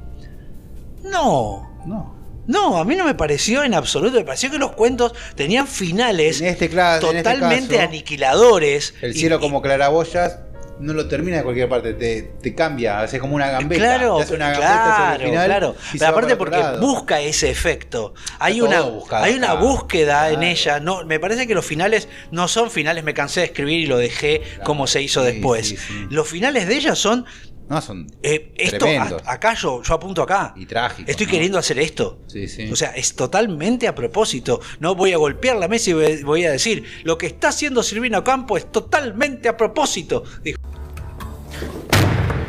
[1.03, 2.18] No, No.
[2.49, 4.17] No, a mí no me pareció en absoluto.
[4.17, 8.95] Me pareció que los cuentos tenían finales En este, claro, en este totalmente caso, aniquiladores.
[9.01, 10.41] El cielo y- como claraboyas
[10.81, 13.81] no lo termina de cualquier parte, te, te cambia, hace como una gambeta.
[13.81, 15.77] Claro, te hace una gambeta sobre claro, final claro.
[15.93, 18.15] Pero aparte porque busca ese efecto.
[18.39, 20.81] Hay una, buscado hay una búsqueda en ella.
[20.81, 23.99] No, me parece que los finales no son finales, me cansé de escribir y lo
[23.99, 25.69] dejé como se hizo sí, después.
[25.69, 26.07] sí, sí.
[26.11, 27.27] Los finales de ella son.
[27.69, 29.23] No, son eh, esto, tremendos.
[29.27, 30.55] a- acá yo, yo apunto acá.
[30.57, 31.11] y trágicos.
[31.11, 31.33] Estoy ¿no?
[31.33, 32.21] queriendo hacer esto.
[32.27, 32.71] Sí, sí.
[32.73, 34.61] O sea, es totalmente a propósito.
[34.81, 38.25] No voy a golpear la mesa y voy- a decir, lo que está haciendo Silvino
[38.25, 40.25] Campo es totalmente a propósito.
[40.43, 40.59] Dijo.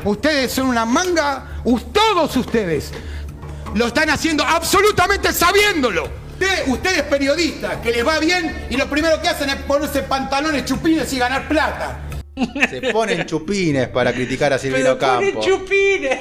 [0.05, 2.91] Ustedes son una manga, todos ustedes.
[3.75, 6.05] Lo están haciendo absolutamente sabiéndolo.
[6.39, 10.03] Usted, usted es periodista, que les va bien y lo primero que hacen es ponerse
[10.03, 12.05] pantalones chupines y ganar plata.
[12.69, 15.41] Se ponen chupines para criticar a Silvino Pero pone Campo.
[15.45, 16.19] chupines.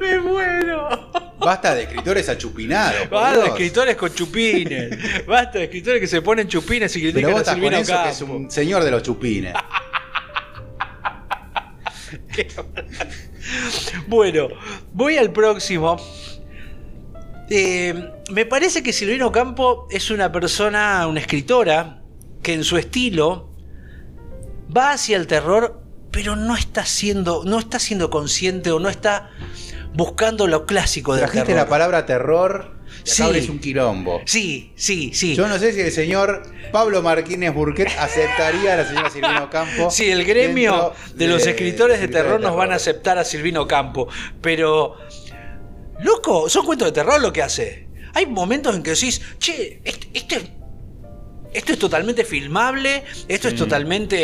[0.00, 1.10] Me muero.
[1.38, 3.00] Basta de escritores achupinados.
[3.08, 3.48] por Basta de Dios.
[3.48, 5.26] escritores con chupines.
[5.26, 7.78] Basta de escritores que se ponen chupines y Pero critican vos a estás con Silvino
[7.80, 8.10] eso que Campo.
[8.10, 9.54] es un señor de los chupines.
[14.06, 14.48] Bueno,
[14.92, 15.96] voy al próximo.
[17.50, 22.02] Eh, me parece que Silvino Campo es una persona, una escritora,
[22.42, 23.50] que en su estilo
[24.74, 29.30] va hacia el terror, pero no está siendo, no está siendo consciente o no está
[29.94, 31.62] buscando lo clásico del Trajiste terror.
[31.64, 33.22] la palabra terror Sí.
[33.34, 34.22] es un quilombo.
[34.24, 35.34] Sí, sí, sí.
[35.34, 39.90] Yo no sé si el señor Pablo Martínez Burquet aceptaría a la señora Silvino Campo.
[39.90, 44.08] Sí, el gremio de los escritores de terror nos van a aceptar a Silvino Campo.
[44.40, 44.96] Pero,
[46.00, 47.88] loco, son cuentos de terror lo que hace.
[48.14, 50.50] Hay momentos en que decís, che, este, este-
[51.54, 54.16] esto es totalmente filmable, esto es totalmente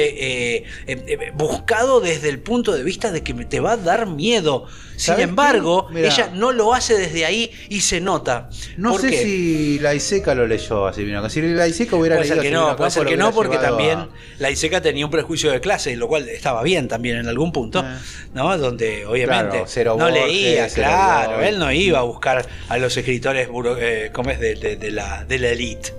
[0.59, 4.07] eh, eh, eh, buscado desde el punto de vista de que te va a dar
[4.07, 4.67] miedo.
[4.97, 8.51] Sin ¿Sabés embargo, ella no lo hace desde ahí y se nota.
[8.77, 9.23] No ¿Por sé qué?
[9.23, 11.31] si la Iseca lo leyó a Silvino Campo.
[11.31, 13.33] Si la Iseca hubiera Puede ser leído que a Silvino no, puede ser que no,
[13.33, 17.17] porque también a- la ISECA tenía un prejuicio de clase, lo cual estaba bien también
[17.17, 17.97] en algún punto, Eh.
[18.35, 18.59] ¿no?
[18.59, 23.49] Donde obviamente Claro, no Borges, leía, claro, él no iba a buscar a los escritores,
[23.49, 24.39] buro- eh, ¿cómo es?
[24.39, 25.95] De, de- de la, de la elite,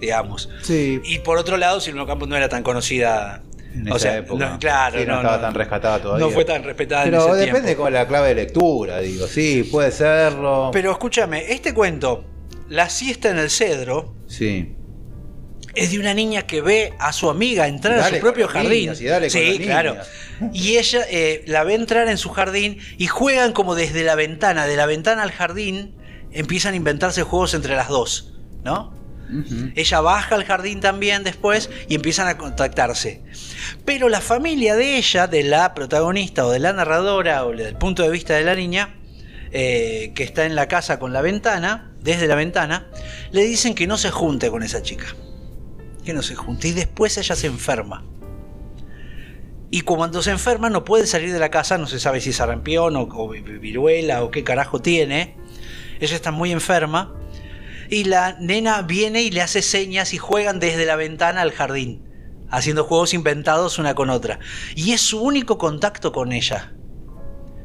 [0.00, 0.48] digamos.
[0.62, 0.75] Sí.
[1.04, 3.42] Y por otro lado, Silvino Campos no era tan conocida.
[3.74, 4.48] En o esa sea, época.
[4.52, 6.24] no, claro, Sí, no estaba tan rescatada todavía.
[6.26, 7.82] No fue tan respetada en Pero ese depende tiempo.
[7.82, 9.26] con la clave de lectura, digo.
[9.26, 10.70] Sí, puede serlo.
[10.72, 12.24] Pero escúchame, este cuento,
[12.70, 14.74] La siesta en el cedro, Sí.
[15.74, 18.92] es de una niña que ve a su amiga entrar a Dale su propio jardín.
[18.98, 19.96] y dale sí, claro.
[20.54, 24.66] Y ella eh, la ve entrar en su jardín y juegan como desde la ventana,
[24.66, 25.94] de la ventana al jardín,
[26.32, 28.34] empiezan a inventarse juegos entre las dos,
[28.64, 28.92] ¿no?
[29.74, 33.22] Ella baja al jardín también después y empiezan a contactarse.
[33.84, 38.02] Pero la familia de ella, de la protagonista o de la narradora o del punto
[38.02, 38.96] de vista de la niña,
[39.52, 42.88] eh, que está en la casa con la ventana, desde la ventana,
[43.32, 45.06] le dicen que no se junte con esa chica.
[46.04, 46.68] Que no se junte.
[46.68, 48.04] Y después ella se enferma.
[49.70, 52.36] Y cuando se enferma no puede salir de la casa, no se sabe si es
[52.36, 55.36] sarampión o, o viruela o qué carajo tiene.
[56.00, 57.14] Ella está muy enferma.
[57.88, 62.04] Y la nena viene y le hace señas y juegan desde la ventana al jardín,
[62.50, 64.38] haciendo juegos inventados una con otra.
[64.74, 66.72] Y es su único contacto con ella.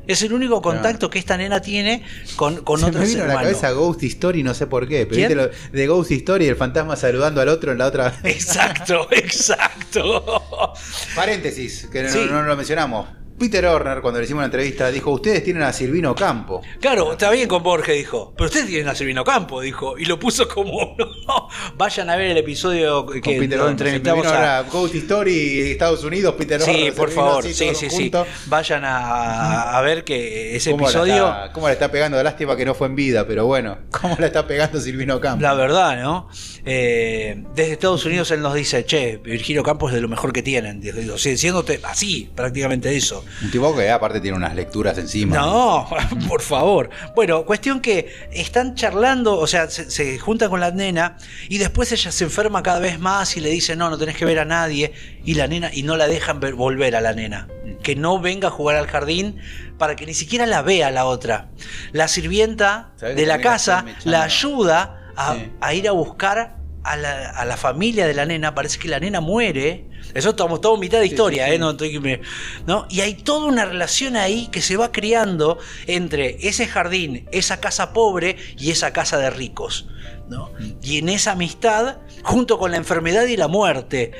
[0.07, 2.03] Es el único contacto que esta nena tiene
[2.35, 5.05] con, con Se otro me vino a la cabeza Ghost Story, no sé por qué.
[5.05, 5.27] Pero ¿Quién?
[5.29, 8.19] viste lo de Ghost Story, el fantasma saludando al otro en la otra.
[8.23, 10.73] Exacto, exacto.
[11.15, 13.20] Paréntesis, que no, no lo mencionamos.
[13.41, 16.61] Peter Horner, cuando le hicimos una entrevista, dijo: Ustedes tienen a Silvino Campo.
[16.79, 18.33] Claro, está bien con Borges, dijo.
[18.37, 19.97] Pero ustedes tienen a Silvino Campo, dijo.
[19.97, 20.95] Y lo puso como.
[21.27, 21.47] no.
[21.75, 24.31] Vayan a ver el episodio que Con Peter Horner.
[24.35, 24.61] A.
[24.63, 26.75] Ghost Story Estados Unidos, Peter Horner.
[26.75, 28.11] Sí, por favor, así sí, sí, sí.
[28.45, 31.27] Vayan a, a ver que ese ¿Cómo la episodio.
[31.27, 32.21] está- ¿Cómo le está pegando?
[32.21, 33.79] Lástima que no fue en vida, pero bueno.
[34.01, 35.41] ¿Cómo la está pegando Silvino Campo?
[35.41, 36.29] La verdad, ¿no?
[36.63, 40.43] Eh, desde Estados Unidos él nos dice, che, Virgilio Campos es de lo mejor que
[40.43, 40.81] tienen.
[41.17, 43.25] Siéndote así, prácticamente eso.
[43.43, 45.35] Un tipo que aparte tiene unas lecturas encima.
[45.35, 45.87] No,
[46.27, 46.89] por favor.
[47.15, 51.17] Bueno, cuestión que están charlando, o sea, se, se juntan con la nena
[51.49, 54.25] y después ella se enferma cada vez más y le dice, no, no tenés que
[54.25, 54.93] ver a nadie.
[55.23, 57.47] Y la nena, y no la dejan ver- volver a la nena.
[57.83, 59.37] Que no venga a jugar al jardín
[59.77, 61.49] para que ni siquiera la vea la otra.
[61.91, 65.51] La sirvienta ¿Sabés que de la casa la ayuda a, Sí.
[65.59, 68.53] a ir a buscar a la, a la familia de la nena.
[68.55, 69.85] Parece que la nena muere.
[70.13, 71.55] Eso estamos todo mitad de historia, sí, sí.
[71.55, 71.59] ¿eh?
[71.59, 72.21] No, estoy- me-
[72.65, 72.87] ¿no?
[72.89, 75.57] Y hay toda una relación ahí que se va creando
[75.87, 79.87] entre ese jardín, esa casa pobre y esa casa de ricos.
[80.27, 80.49] ¿no?
[80.81, 84.13] Y en esa amistad, junto con la enfermedad y la muerte.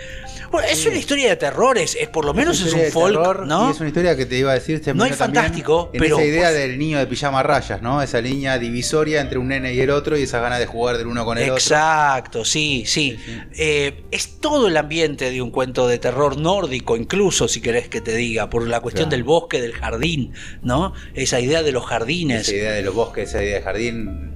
[0.52, 3.70] Bueno, es una historia de terrores, es por lo menos es, un folk, terror, ¿no?
[3.70, 4.80] Y es una historia que te iba a decir.
[4.80, 8.02] No también fantástico, en pero- esa idea pues- del niño de pijama rayas, ¿no?
[8.02, 11.08] Esa línea divisoria entre un nene y el otro y esas ganas de jugar del
[11.08, 11.56] uno con el otro.
[11.56, 13.18] Exacto, sí, sí.
[13.54, 18.02] Eh, es todo el ambiente de un cuento de terror nórdico, incluso si querés que
[18.02, 19.18] te diga, por la cuestión Claro.
[19.18, 20.94] del bosque, del jardín, ¿no?
[21.14, 22.42] Esa idea de los jardines.
[22.48, 24.32] Esa idea de los bosques, esa idea de jardín.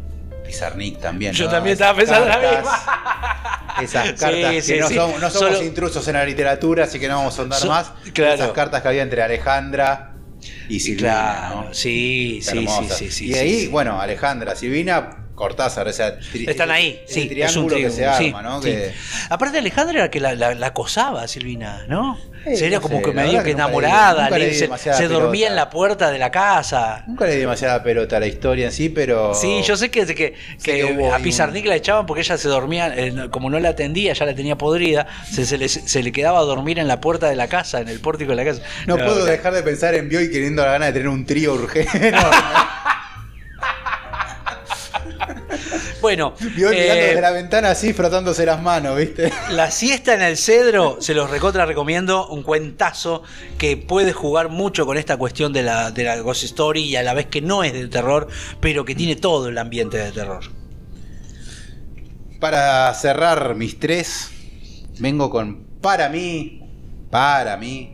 [0.45, 1.33] Pizarnik también.
[1.33, 1.51] Yo ¿no?
[1.51, 3.81] también estaba pensando la cartas- misma.
[3.81, 4.95] Esas Sí, cartas que no, sí.
[4.95, 7.67] somos, no somos Solo- intrusos en la literatura, así que no vamos a andar So-
[7.67, 7.91] más.
[8.13, 8.33] claro.
[8.35, 10.11] Esas cartas que había entre Alejandra
[10.69, 11.09] y Silvina.
[11.09, 11.73] claro, ¿no?
[11.73, 13.27] sí, sí, sí, sí.
[13.29, 17.75] Y ahí, bueno, Alejandra, Silvina, Cortázar, o sea, Están ahí, ese sí, es un triángulo
[17.75, 18.61] que se triángulo, sí, arma, ¿no?
[18.61, 18.69] sí.
[18.69, 18.93] Que-
[19.29, 22.17] Aparte Alejandra era que la, la, la acosaba a Silvina, ¿no?
[22.45, 24.67] Sí, Sería no como sé, que medio que enamorada, le se,
[25.07, 27.03] dormía en la puerta de la casa.
[27.07, 29.33] Nunca le di demasiada pelota a la historia en sí, pero.
[29.33, 32.95] Sí, yo sé que, que, que que a Pizarnik la echaban porque ella se dormía,
[32.95, 36.11] eh, no- como no la atendía, ya la tenía podrida, se, se le, se le
[36.11, 38.61] quedaba a dormir en la puerta de la casa, en el pórtico de la casa.
[38.85, 39.25] No, puedo claro.
[39.25, 42.13] dejar de pensar en Bioy queriendo la gana de tener un trío urgente.
[46.05, 49.31] No, Bueno, mirando eh, desde la ventana así, frotándose las manos, ¿viste?
[49.51, 53.23] La siesta en el cedro, se los recontra recomiendo, un cuentazo
[53.57, 57.03] que puede jugar mucho con esta cuestión de la, de la ghost story y a
[57.03, 58.27] la vez que no es de terror,
[58.61, 60.43] pero que tiene todo el ambiente de terror.
[62.39, 64.29] Para cerrar mis tres,
[64.99, 66.61] vengo con para mí,
[67.09, 67.93] para mí,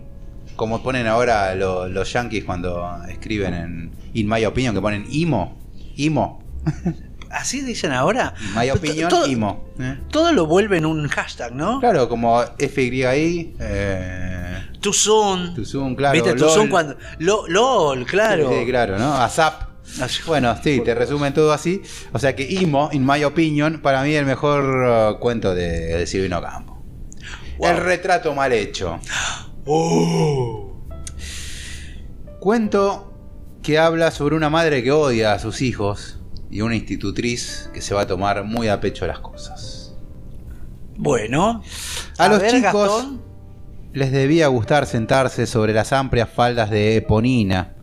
[0.56, 5.58] como ponen ahora lo- los yankees cuando escriben en In My Opinion, que ponen IMO,
[5.96, 6.44] IMO,
[7.32, 8.34] ¿Así dicen ahora?
[8.56, 9.66] My Opinion, todo, IMO.
[9.80, 9.98] ¿eh?
[10.10, 11.80] todo lo vuelven un hashtag, ¿no?
[11.80, 15.54] Claro, como FYI, eh, Too soon.
[15.56, 16.34] Too soon, claro, ¿Viste?
[16.34, 16.54] Too LOL.
[16.54, 16.98] soon cuando.
[17.20, 18.50] Lo- LOL, claro.
[18.52, 19.14] Sí, claro, ¿no?
[19.16, 19.70] ASAP.
[20.02, 21.82] Así- Bueno, sí, te resumen todo así.
[22.14, 24.64] O sea que IMO, in my opinion, para mí el mejor
[25.16, 26.82] uh, cuento de, de Silvino Campo.
[27.58, 27.70] Wow.
[27.70, 29.00] El retrato mal hecho.
[29.64, 30.82] Oh.
[32.40, 33.14] Cuento
[33.62, 36.18] que habla sobre una madre que odia a sus hijos
[36.52, 39.96] y una institutriz que se va a tomar muy a pecho las cosas.
[40.98, 41.64] Bueno.
[42.18, 43.22] A, los ver, chicos Gastón.
[43.94, 47.76] les debía gustar sentarse sobre las amplias faldas de Eponina,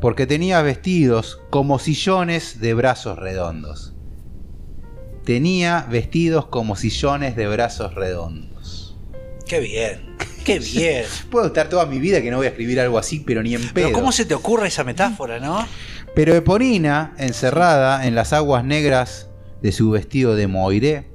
[0.00, 3.94] porque tenía vestidos como sillones de brazos redondos.
[5.24, 8.96] Tenía vestidos como sillones de brazos redondos.
[9.46, 10.16] Qué bien.
[10.44, 11.04] Qué bien.
[11.30, 13.62] Puedo estar toda mi vida que no voy a escribir algo así, pero ni en
[13.62, 13.72] pedo.
[13.74, 15.66] Pero ¿cómo se te ocurre esa metáfora, no?
[16.14, 19.28] Pero Eponina, encerrada en las aguas negras
[19.62, 21.10] de su vestido de moiré,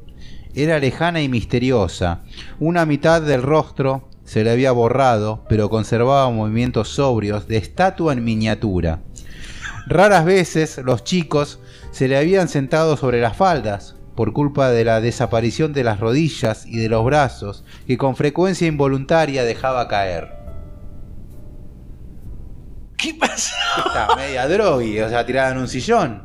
[0.55, 2.23] era lejana y misteriosa.
[2.59, 8.23] Una mitad del rostro se le había borrado, pero conservaba movimientos sobrios de estatua en
[8.23, 9.01] miniatura.
[9.85, 11.59] Raras veces los chicos
[11.91, 16.65] se le habían sentado sobre las faldas, por culpa de la desaparición de las rodillas
[16.65, 20.33] y de los brazos, que con frecuencia involuntaria dejaba caer.
[22.97, 23.53] ¿Qué pasa?
[23.77, 26.23] Está media drogui, o sea, tirada en un sillón.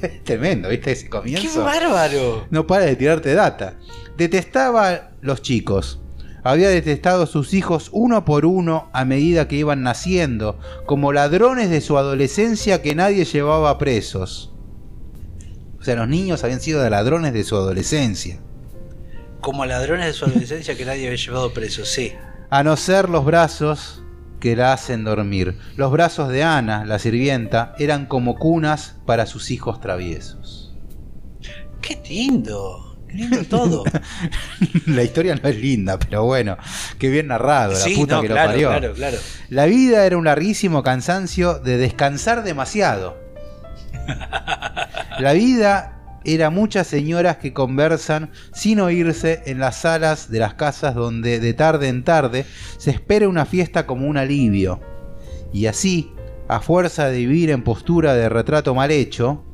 [0.00, 0.92] Es tremendo, ¿viste?
[0.92, 1.62] Ese ¡Qué comienzo.
[1.62, 2.46] bárbaro!
[2.50, 3.74] No para de tirarte data.
[4.16, 6.00] Detestaba los chicos.
[6.42, 11.82] Había detestado sus hijos uno por uno a medida que iban naciendo, como ladrones de
[11.82, 14.53] su adolescencia que nadie llevaba presos.
[15.84, 18.38] O sea, los niños habían sido ladrones de su adolescencia.
[19.42, 22.14] Como ladrones de su adolescencia que nadie había llevado preso, sí.
[22.48, 24.02] A no ser los brazos
[24.40, 25.58] que la hacen dormir.
[25.76, 30.74] Los brazos de Ana, la sirvienta, eran como cunas para sus hijos traviesos.
[31.82, 32.98] ¡Qué lindo!
[33.06, 33.84] ¡Qué lindo todo!
[34.86, 36.56] la historia no es linda, pero bueno,
[36.98, 38.68] qué bien narrado, la puta no, que claro, lo parió.
[38.70, 39.18] claro, claro.
[39.50, 43.22] La vida era un larguísimo cansancio de descansar demasiado.
[45.18, 45.94] La vida
[46.24, 51.52] era muchas señoras que conversan sin oírse en las salas de las casas donde de
[51.52, 52.46] tarde en tarde
[52.78, 54.80] se espera una fiesta como un alivio.
[55.52, 56.10] Y así,
[56.48, 59.44] a fuerza de vivir en postura de retrato mal hecho,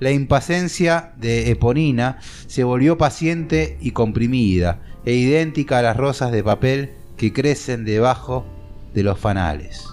[0.00, 2.18] la impaciencia de Eponina
[2.48, 8.44] se volvió paciente y comprimida, e idéntica a las rosas de papel que crecen debajo
[8.94, 9.91] de los fanales.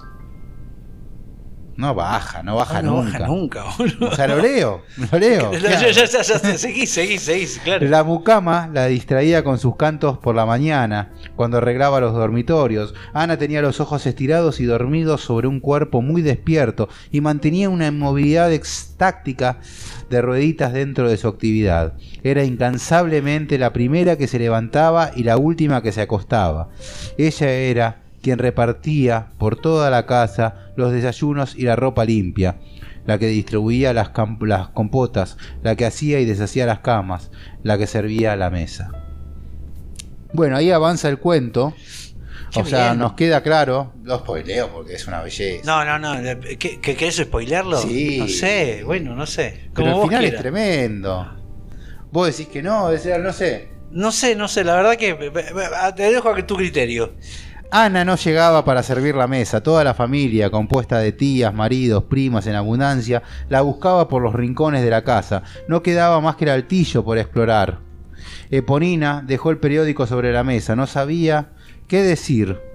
[1.80, 3.18] No baja, no baja Ah, no nunca.
[3.20, 4.08] baja nunca, boludo.
[4.10, 5.50] O sea, lo leo, lo leo.
[5.60, 6.22] Ya, ya, ya,
[6.58, 7.88] seguí, seguí, seguí, claro.
[7.88, 12.94] La mucama la distraía con sus cantos por la mañana, cuando arreglaba los dormitorios.
[13.14, 17.86] Ana tenía los ojos estirados y dormidos sobre un cuerpo muy despierto y mantenía una
[17.88, 19.58] inmovilidad extáctica
[20.10, 21.94] de rueditas dentro de su actividad.
[22.22, 26.68] Era incansablemente la primera que se levantaba y la última que se acostaba.
[27.16, 32.56] Ella era quien repartía por toda la casa los desayunos y la ropa limpia
[33.06, 37.30] la que distribuía las, compotas, la que hacía y deshacía las camas,
[37.62, 38.92] la que servía la mesa.
[40.32, 41.74] Bueno, ahí avanza el cuento.
[42.52, 43.92] Qué o sea, nos queda claro.
[44.02, 45.64] Lo spoileo porque es una belleza.
[45.64, 46.40] No, no, no.
[46.58, 47.78] ¿Qué, qué, ¿Querés spoilearlo?
[47.78, 48.18] Sí.
[48.18, 49.70] No sé, bueno, no sé.
[49.74, 51.36] Pero Como el vos final es tremendo.
[52.12, 53.70] Vos decís que no, decís, no sé.
[53.92, 55.14] No sé, no sé, la verdad que
[55.96, 57.14] te dejo a tu criterio.
[57.72, 59.62] Ana no llegaba para servir la mesa.
[59.62, 64.82] Toda la familia, compuesta de tías, maridos, primas en abundancia, la buscaba por los rincones
[64.82, 65.44] de la casa.
[65.68, 67.78] No quedaba más que el altillo por explorar.
[68.50, 70.74] Eponina dejó el periódico sobre la mesa.
[70.74, 71.50] No sabía
[71.86, 72.69] qué decir.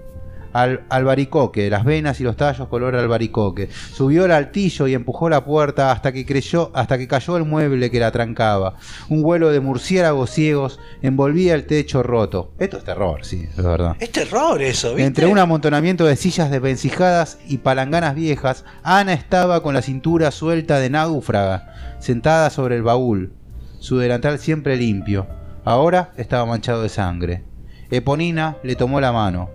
[0.56, 3.68] Al, albaricoque, las venas y los tallos color albaricoque.
[3.70, 7.90] Subió al altillo y empujó la puerta hasta que creyó, hasta que cayó el mueble
[7.90, 8.76] que la trancaba.
[9.10, 12.54] Un vuelo de murciélagos ciegos envolvía el techo roto.
[12.58, 13.96] Esto es terror, sí, es verdad.
[14.00, 15.04] Es terror eso, ¿viste?
[15.04, 20.78] Entre un amontonamiento de sillas desvencijadas y palanganas viejas, Ana estaba con la cintura suelta
[20.78, 23.34] de náufraga, sentada sobre el baúl,
[23.78, 25.26] su delantal siempre limpio.
[25.64, 27.44] Ahora estaba manchado de sangre.
[27.90, 29.50] Eponina le tomó la mano,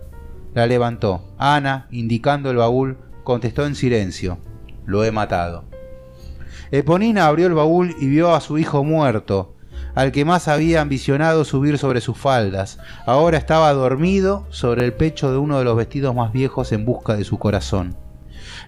[0.54, 1.24] la levantó.
[1.38, 4.38] Ana, indicando el baúl, contestó en silencio:
[4.86, 5.66] Lo he matado.
[6.72, 9.56] Eponina abrió el baúl y vio a su hijo muerto,
[9.94, 12.80] al que más había ambicionado subir sobre sus faldas.
[13.06, 17.16] Ahora estaba dormido sobre el pecho de uno de los vestidos más viejos en busca
[17.16, 17.98] de su corazón.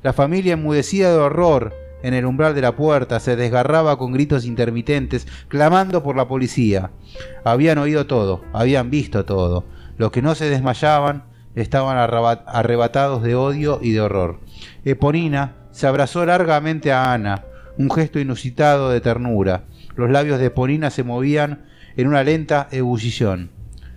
[0.02, 1.74] La familia enmudecida de horror
[2.04, 6.92] en el umbral de la puerta se desgarraba con gritos intermitentes, clamando por la policía.
[7.46, 9.64] Habían oído todo, habían visto todo.
[9.98, 11.24] Los que no se desmayaban
[11.56, 14.40] estaban arrebatados de odio y de horror.
[14.86, 17.46] Eponina se abrazó largamente a Ana,
[17.78, 19.64] un gesto inusitado de ternura.
[19.96, 23.52] Los labios de Eponina se movían en una lenta ebullición.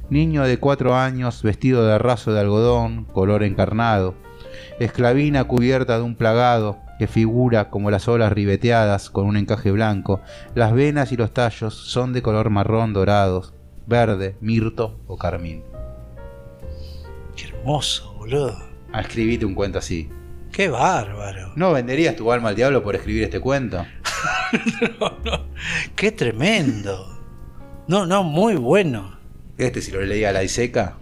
[0.09, 4.15] Niño de cuatro años, vestido de raso de algodón, color encarnado.
[4.79, 10.21] Esclavina cubierta de un plagado que figura como las olas ribeteadas con un encaje blanco.
[10.55, 13.53] Las venas y los tallos son de color marrón dorados,
[13.87, 15.76] verde, mirto o carmín.
[17.67, 18.57] Hermoso, boludo.
[18.93, 20.09] Ah, escribite un cuento así.
[20.53, 21.53] Qué bárbaro.
[21.57, 23.85] ¿No venderías tu alma al diablo por escribir este cuento?
[25.97, 27.19] Qué tremendo.
[27.89, 29.19] No, no, muy bueno.
[29.59, 30.95] Este si lo leía a la Iseca.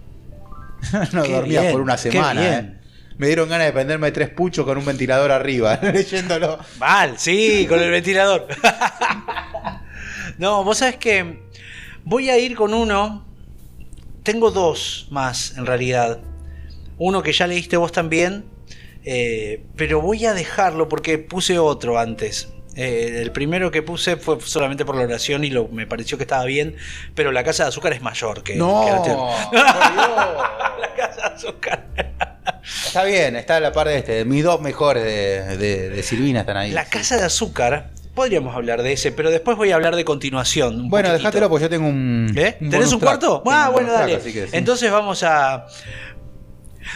[1.13, 2.41] no Qué dormía bien, por una qué semana.
[2.41, 2.53] bien.
[2.53, 2.81] ¿eh?
[3.19, 6.57] Me dieron ganas de prenderme tres puchos con un ventilador arriba, leyéndolo.
[6.79, 8.47] Mal, sí, con el ventilador.
[10.39, 11.43] no, vos sabés que
[12.03, 13.23] voy a ir con uno.
[14.23, 16.21] Tengo dos más, en realidad.
[16.97, 18.45] Uno que ya leíste vos también.
[19.03, 22.49] eh, pero voy a dejarlo porque puse otro antes.
[22.77, 26.23] Eh, el primero que puse fue solamente por la oración y lo, me pareció que
[26.23, 26.75] estaba bien.
[27.13, 31.85] Pero la casa de azúcar es mayor que, No, que la la casa de azúcar.
[32.87, 34.25] Está bien, está a la par de este.
[34.25, 36.71] Mis dos mejores de, de- de Silvina están ahí.
[36.71, 37.91] La casa de azúcar.
[38.15, 40.75] Podríamos hablar de ese, pero después voy a hablar de continuación.
[40.81, 41.17] un Bueno, poquitito.
[41.27, 42.33] déjatelo porque yo tengo un.
[42.37, 42.57] ¿Eh?
[42.61, 43.43] un ¿Tenés un cuarto?
[43.45, 44.47] Ah, bueno, track, dale.
[44.53, 45.65] Entonces vamos a.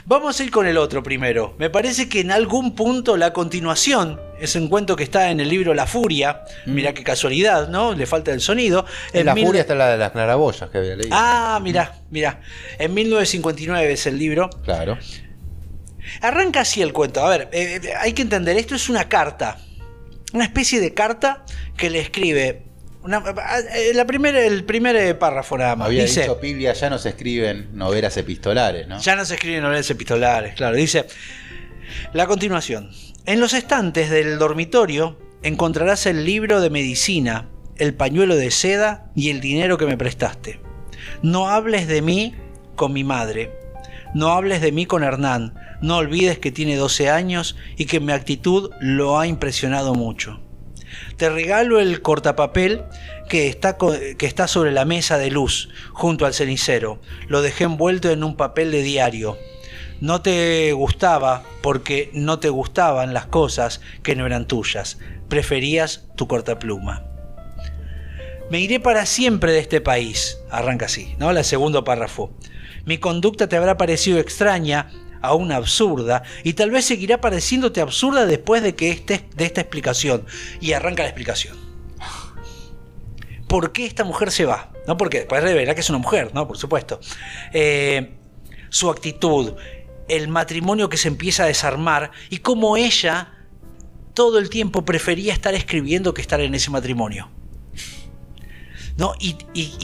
[0.06, 1.56] Vamos a ir con el otro primero.
[1.58, 5.50] Me parece que en algún punto la continuación es un cuento que está en el
[5.50, 6.44] libro La Furia.
[6.66, 7.94] Mira qué casualidad, ¿no?
[7.94, 8.86] Le falta el sonido.
[9.14, 11.10] En la mil- furia está la de las claraboyas que había leído.
[11.12, 12.42] Ah, mira, mira.
[12.78, 14.50] En 1959 es el libro.
[14.64, 14.98] Claro.
[16.22, 17.24] Arranca así el cuento.
[17.26, 19.58] A ver, eh, eh, hay que entender, esto es una carta.
[20.34, 21.44] Una especie de carta
[21.76, 22.64] que le escribe.
[23.04, 23.24] Una-
[23.76, 25.88] eh, la primera, el primer eh, párrafo nada más.
[25.88, 29.00] Había Dice, dicho Piblia, ya no se escriben novelas epistolares, ¿no?
[29.00, 30.76] Ya no se escriben novelas epistolares, claro.
[30.76, 31.06] Dice,
[32.14, 32.92] la continuación.
[33.26, 37.48] En los estantes del dormitorio encontrarás el libro de medicina,
[37.78, 40.60] el pañuelo de seda y el dinero que me prestaste.
[41.22, 42.36] No hables de mí
[42.76, 43.52] con mi madre.
[44.14, 45.54] No hables de mí con Hernán.
[45.82, 50.42] No olvides que tiene 12 años y que mi actitud lo ha impresionado mucho.
[51.20, 52.84] Te regalo el cortapapel
[53.28, 53.78] que está,
[54.18, 57.02] que está sobre la mesa de luz, junto al cenicero.
[57.28, 59.38] Lo dejé envuelto en un papel de diario.
[60.00, 64.98] No te gustaba porque no te gustaban las cosas que no eran tuyas.
[65.28, 67.04] Preferías tu cortapluma.
[68.50, 70.38] Me iré para siempre de este país.
[70.50, 71.32] Arranca así, ¿no?
[71.32, 72.34] El segundo párrafo.
[72.86, 74.90] Mi conducta te habrá parecido extraña,
[75.22, 80.26] aún absurda, y tal vez seguirá pareciéndote absurda después de que estés de esta explicación.
[80.62, 81.58] Y arranca la explicación.
[83.48, 84.72] ¿Por qué esta mujer se va?
[84.88, 86.48] No porque después revela que es una mujer, ¿no?
[86.48, 87.00] Por supuesto.
[87.52, 88.14] Eh,
[88.70, 89.54] su actitud,
[90.08, 93.34] el matrimonio que se empieza a desarmar y cómo ella
[94.14, 97.30] todo el tiempo prefería estar escribiendo que estar en ese matrimonio.
[99.00, 99.14] ¿No?
[99.18, 99.38] Y,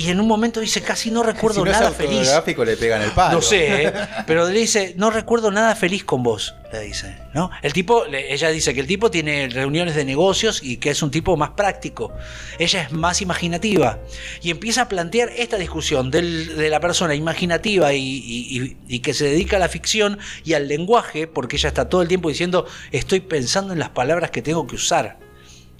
[0.09, 2.29] en un momento dice, casi no recuerdo si no nada es feliz.
[2.65, 3.37] le pegan el palo.
[3.37, 3.93] No sé, ¿eh?
[4.27, 7.49] pero le dice, no recuerdo nada feliz con vos, le dice, ¿no?
[7.61, 11.11] El tipo, ella dice que el tipo tiene reuniones de negocios y que es un
[11.11, 12.11] tipo más práctico.
[12.59, 13.99] Ella es más imaginativa
[14.41, 19.55] y empieza a plantear esta discusión de la persona imaginativa y, y que se dedica
[19.55, 23.71] a la ficción y al lenguaje, porque ella está todo el tiempo diciendo, estoy pensando
[23.71, 25.19] en las palabras que tengo que usar.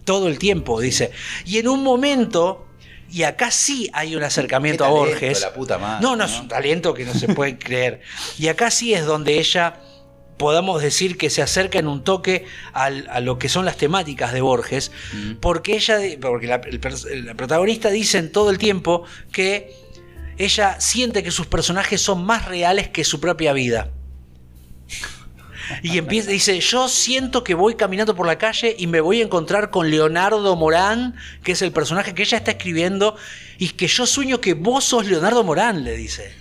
[0.05, 1.11] Todo el tiempo, dice.
[1.45, 2.65] Y en un momento
[3.11, 5.41] y acá sí hay un acercamiento a Borges.
[5.41, 8.01] La puta madre, no, no, es un talento que no se puede creer.
[8.37, 9.79] Y acá sí es donde ella
[10.37, 12.89] podamos decir que se acerca en un toque a
[13.21, 14.91] lo que son las temáticas de Borges,
[15.39, 16.59] porque ella, porque la,
[17.23, 19.73] la, protagonista dice en todo el tiempo que
[20.37, 23.91] ella siente que sus personajes son más reales que su propia vida.
[25.81, 29.23] Y empieza, dice, yo siento que voy caminando por la calle y me voy a
[29.23, 33.15] encontrar con Leonardo Morán, que es el personaje que ella está escribiendo,
[33.57, 36.33] y que yo sueño que vos sos Leonardo Morán, le dice.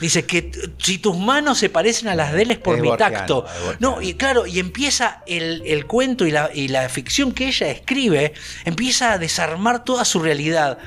[0.00, 3.46] Dice que si tus manos se parecen a las de él es por mi tacto.
[3.78, 8.32] No, y claro, y empieza el, cuento y la, y la ficción que ella escribe,
[8.64, 10.78] empieza a desarmar toda su realidad.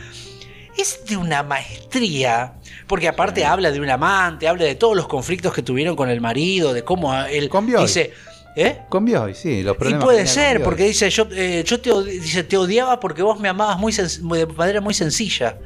[0.77, 2.53] Es de una maestría
[2.87, 6.21] porque aparte habla de un amante, habla de todos los conflictos que tuvieron con el
[6.21, 7.49] marido, de cómo él
[7.79, 8.13] dice.
[8.57, 8.79] ¿Eh?
[8.87, 10.03] Con Bioy, sí, los problemas.
[10.03, 13.49] Y puede ser, porque dice, yo, eh, yo te, dice, te odiaba porque vos me
[13.49, 15.57] amabas muy de manera muy sencilla.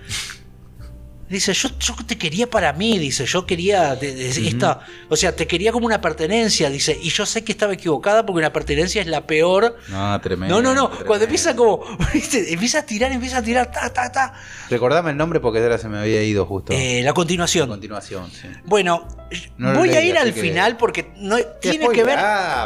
[1.30, 5.72] Dice, yo, yo te quería para mí, dice, yo quería esta, o sea, te quería
[5.72, 9.28] como una pertenencia, dice, y yo sé que estaba equivocada porque una pertenencia es la
[9.28, 9.78] peor.
[9.90, 10.60] No, tremendo.
[10.60, 14.34] No, no, no, cuando empieza como, empieza a tirar, empieza a tirar, ta, ta, ta.
[14.72, 16.74] Recordame el nombre porque ahora se me había ido justo.
[16.74, 17.70] Eh, la continuación.
[17.70, 18.48] La continuación, sí.
[18.66, 19.08] Bueno,
[19.60, 22.18] voy a ir al final porque no tiene que ver.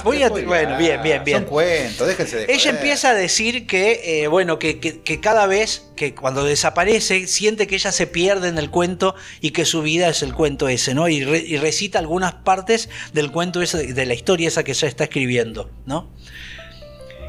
[0.05, 1.39] voy a, bueno, bien, bien, bien.
[1.39, 5.47] Son cuentos, déjense de Ella empieza a decir que, eh, bueno, que, que, que cada
[5.47, 10.09] vez que cuando desaparece siente que ella se pierde el cuento y que su vida
[10.09, 11.07] es el cuento ese, ¿no?
[11.07, 11.23] Y,
[11.57, 16.09] recita algunas partes del cuento ese, de la historia esa que ella está escribiendo, ¿no?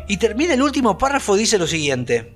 [0.09, 2.35] Y termina el último párrafo, dice lo siguiente.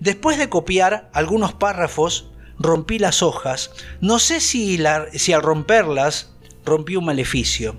[0.00, 3.70] Después de copiar algunos párrafos, rompí las hojas.
[4.00, 4.78] No sé si,
[5.14, 6.32] si al romperlas
[6.64, 7.76] rompí un maleficio.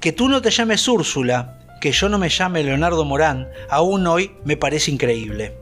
[0.00, 4.32] Que tú no te llames Úrsula, que yo no me llame Leonardo Morán, aún hoy
[4.44, 5.60] me parece increíble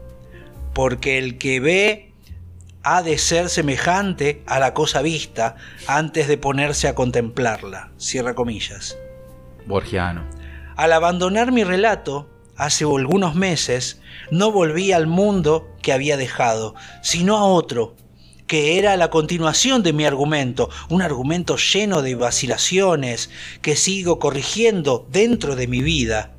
[0.79, 2.08] porque el que ve
[2.91, 7.93] ha de ser semejante a la cosa vista antes de ponerse a contemplarla.
[7.99, 8.97] Cierra comillas.
[9.67, 10.25] Borgiano.
[10.75, 17.37] Al abandonar mi relato, hace algunos meses, no volví al mundo que había dejado, sino
[17.37, 17.95] a otro,
[18.47, 23.29] que era la continuación de mi argumento, un argumento lleno de vacilaciones
[23.61, 26.33] que sigo corrigiendo dentro de mi vida.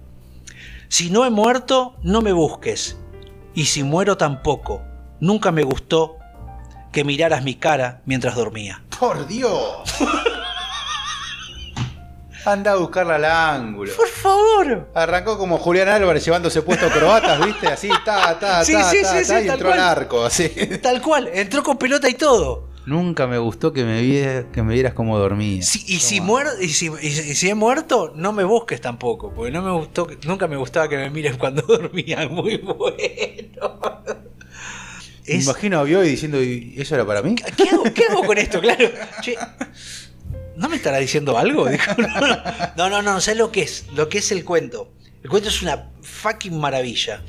[0.87, 2.97] Si no he muerto, no me busques,
[3.53, 4.81] y si muero tampoco,
[5.19, 6.18] nunca me gustó
[6.91, 8.81] que miraras mi cara mientras dormía.
[8.99, 9.83] ¡Por Dios!
[12.45, 13.91] Anda a buscarla al ángulo.
[13.95, 14.89] Por favor.
[14.95, 17.67] Arrancó como Julián Álvarez llevándose puesto croatas, ¿viste?
[17.67, 20.49] Así, ta, ta, sí, ta, sí, ta, sí, ta, y entró al arco, así.
[20.81, 22.69] Tal cual, entró con pelota y todo.
[22.85, 25.59] Nunca me gustó que me, vieras, que me vieras como dormía.
[25.59, 29.61] y, si muero, y, si, y, si, he muerto, no me busques tampoco, porque no
[29.61, 32.27] me gustó, nunca me gustaba que me mires cuando dormía.
[32.29, 33.79] Muy bueno.
[35.37, 37.35] Me imagino a Bioy diciendo, ¿y eso era para mí?
[37.35, 38.59] ¿Qué hago, ¿Qué hago con esto?
[38.69, 38.89] Claro.
[40.55, 41.69] ¿No me estará diciendo algo?
[42.75, 44.91] no, no, no, no, sé lo que es, lo que es el cuento.
[45.23, 47.23] El cuento es una fucking maravilla.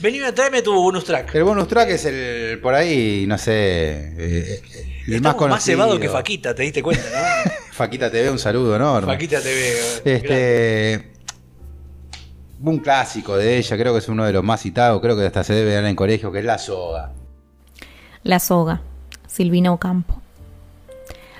[0.00, 1.34] Vení, tráeme tu bonus track.
[1.34, 4.62] El bonus track es el, por ahí, no sé, eh,
[5.08, 5.48] el más conocido.
[5.48, 7.50] más cebado que Faquita, te diste cuenta, ¿no?
[7.72, 9.12] Faquita TV, un saludo enorme.
[9.12, 10.02] Faquita TV.
[10.04, 11.12] Este,
[12.60, 15.44] un clásico de ella, creo que es uno de los más citados, creo que hasta
[15.44, 17.12] se debe dar en colegio, que es La Soga.
[18.26, 18.80] La Soga,
[19.28, 20.20] Silvina Ocampo.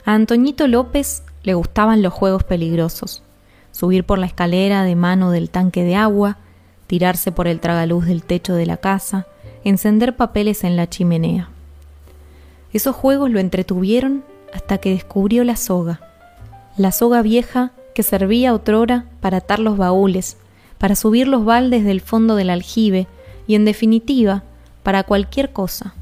[0.05, 3.25] A Antoñito López le gustaban los juegos peligrosos.
[3.73, 6.37] Subir por la escalera de mano del tanque de agua,
[6.87, 9.27] tirarse por el tragaluz del techo de la casa,
[9.65, 11.49] encender papeles en la chimenea.
[12.73, 14.23] Esos juegos lo entretuvieron
[14.55, 15.99] hasta que descubrió la soga,
[16.77, 20.37] la soga vieja que servía otrora para atar los baúles,
[20.79, 23.09] para subir los baldes del fondo del aljibe
[23.49, 24.45] y, en definitiva,
[24.85, 25.93] para cualquier cosa.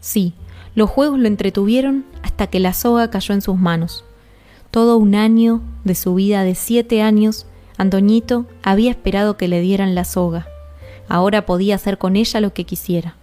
[0.00, 0.34] Sí,
[0.74, 4.04] los juegos lo entretuvieron hasta que la soga cayó en sus manos.
[4.70, 7.46] Todo un año de su vida de siete años,
[7.76, 10.46] Antoñito había esperado que le dieran la soga.
[11.08, 13.16] Ahora podía hacer con ella lo que quisiera.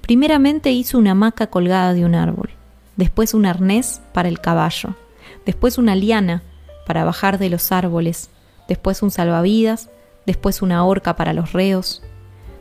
[0.00, 2.50] Primeramente hizo una hamaca colgada de un árbol,
[2.96, 4.96] después un arnés para el caballo,
[5.44, 6.42] después una liana
[6.86, 8.30] para bajar de los árboles,
[8.66, 9.90] después un salvavidas,
[10.26, 12.02] después una horca para los reos,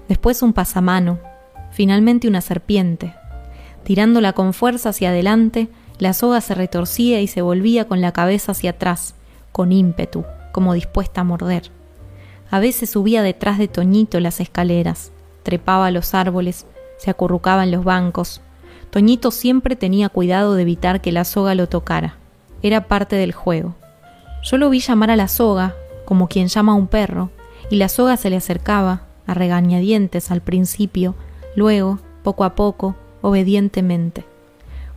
[0.08, 1.20] después un pasamano,
[1.72, 3.16] finalmente una serpiente.
[3.84, 8.54] Tirándola con fuerza hacia adelante, la soga se retorcía y se volvía con la cabeza
[8.54, 9.16] hacia atrás,
[9.52, 11.72] con ímpetu, como dispuesta a morder.
[12.50, 15.12] A veces subía detrás de Toñito las escaleras,
[15.44, 16.66] trepaba a los árboles,
[16.98, 18.42] se acurrucaba en los bancos.
[18.90, 22.18] Toñito siempre tenía cuidado de evitar que la soga lo tocara.
[22.62, 23.76] Era parte del juego.
[24.44, 25.76] Yo lo vi llamar a la soga,
[26.06, 27.30] como quien llama a un perro,
[27.70, 31.16] y la soga se le acercaba, a regañadientes al principio,
[31.56, 34.26] luego, poco a poco, obedientemente.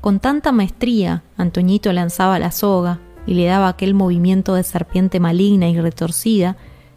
[0.00, 5.68] Con tanta maestría, Antoñito lanzaba la soga y le daba aquel movimiento de serpiente maligna
[5.68, 6.56] y retorcida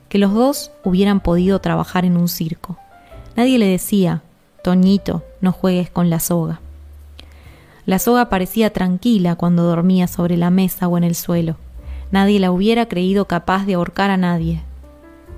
[0.10, 2.78] que los dos hubieran podido trabajar en un circo.
[3.36, 4.24] Nadie le decía,
[4.64, 6.60] Toñito, no juegues con la soga.
[7.86, 11.56] La soga parecía tranquila cuando dormía sobre la mesa o en el suelo.
[12.12, 14.62] Nadie la hubiera creído capaz de ahorcar a nadie.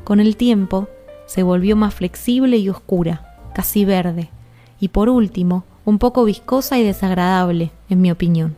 [0.03, 0.87] Con el tiempo,
[1.27, 4.31] se volvió más flexible y oscura, casi verde,
[4.79, 8.55] y por último, un poco viscosa y desagradable, en mi opinión.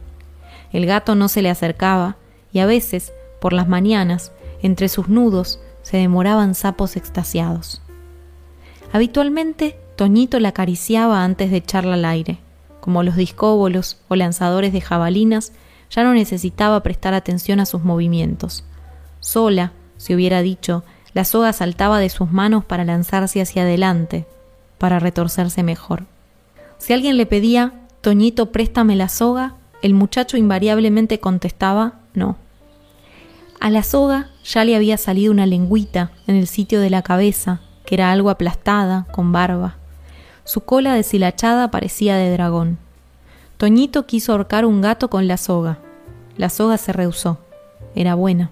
[0.72, 2.18] El gato no se le acercaba,
[2.52, 7.82] y a veces, por las mañanas, entre sus nudos, se demoraban sapos extasiados.
[8.94, 12.40] Habitualmente, Toñito la acariciaba antes de echarla al aire.
[12.80, 15.54] Como los discóbolos o lanzadores de jabalinas,
[15.90, 18.64] ya no necesitaba prestar atención a sus movimientos.
[19.20, 24.26] Sola, se hubiera dicho, la soga saltaba de sus manos para lanzarse hacia adelante,
[24.78, 26.06] para retorcerse mejor.
[26.82, 29.54] Si alguien le pedía, Toñito, préstame la soga,
[29.84, 32.38] el muchacho invariablemente contestaba no.
[33.60, 37.62] A la soga ya le había salido una lengüita en el sitio de la cabeza,
[37.86, 39.76] que era algo aplastada, con barba.
[40.44, 42.80] Su cola deshilachada parecía de dragón.
[43.58, 45.78] Toñito quiso ahorcar un gato con la soga.
[46.36, 47.38] La soga se rehusó.
[47.94, 48.50] Era buena.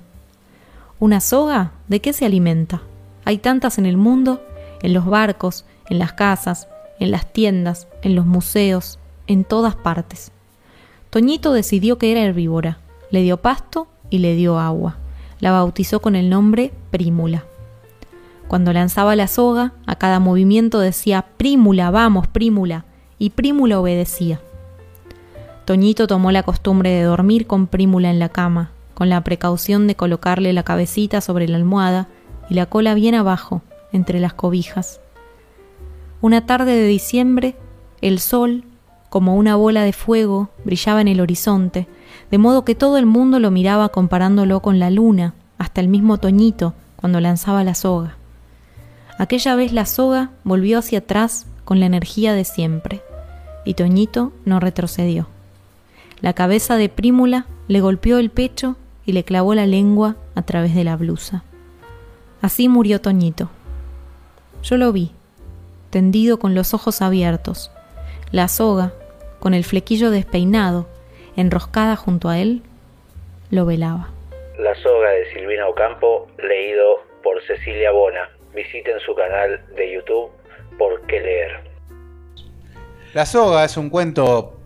[1.00, 1.72] ¿Una soga?
[1.88, 2.84] ¿De qué se alimenta?
[3.26, 4.44] Hay tantas en el mundo,
[4.84, 6.68] en los barcos, en las casas,
[7.00, 10.32] en las tiendas, en los museos, en todas partes.
[11.10, 12.80] Toñito decidió que era herbívora.
[13.12, 14.98] Le dio pasto y le dio agua.
[15.40, 17.46] La bautizó con el nombre Prímula.
[18.48, 22.86] Cuando lanzaba la soga, a cada movimiento decía Prímula, vamos, Prímula,
[23.18, 24.42] y Prímula obedecía.
[25.66, 29.96] Toñito tomó la costumbre de dormir con Prímula en la cama, con la precaución de
[29.96, 32.08] colocarle la cabecita sobre la almohada
[32.50, 35.00] y la cola bien abajo, entre las cobijas.
[36.22, 37.56] Una tarde de diciembre,
[38.02, 38.66] el sol,
[39.10, 41.88] como una bola de fuego, brillaba en el horizonte,
[42.30, 46.18] de modo que todo el mundo lo miraba comparándolo con la luna, hasta el mismo
[46.18, 48.18] Toñito, cuando lanzaba la soga.
[49.18, 53.02] Aquella vez la soga volvió hacia atrás con la energía de siempre,
[53.64, 55.28] y Toñito no retrocedió.
[56.20, 60.76] La cabeza de Prímula le golpeó el pecho y le clavó la lengua a través
[60.76, 61.44] de la blusa.
[62.42, 63.50] Así murió Toñito.
[64.64, 65.12] Yo lo vi,
[65.90, 67.72] tendido con los ojos abiertos,
[68.32, 68.94] la soga,
[69.40, 70.88] con el flequillo despeinado,
[71.36, 72.62] enroscada junto a él,
[73.50, 74.10] lo velaba.
[74.60, 78.30] La soga de Silvina Ocampo, leído por Cecilia Bona.
[78.54, 80.32] Visiten su canal de YouTube
[80.78, 81.60] por qué leer.
[83.14, 84.59] La soga es un cuento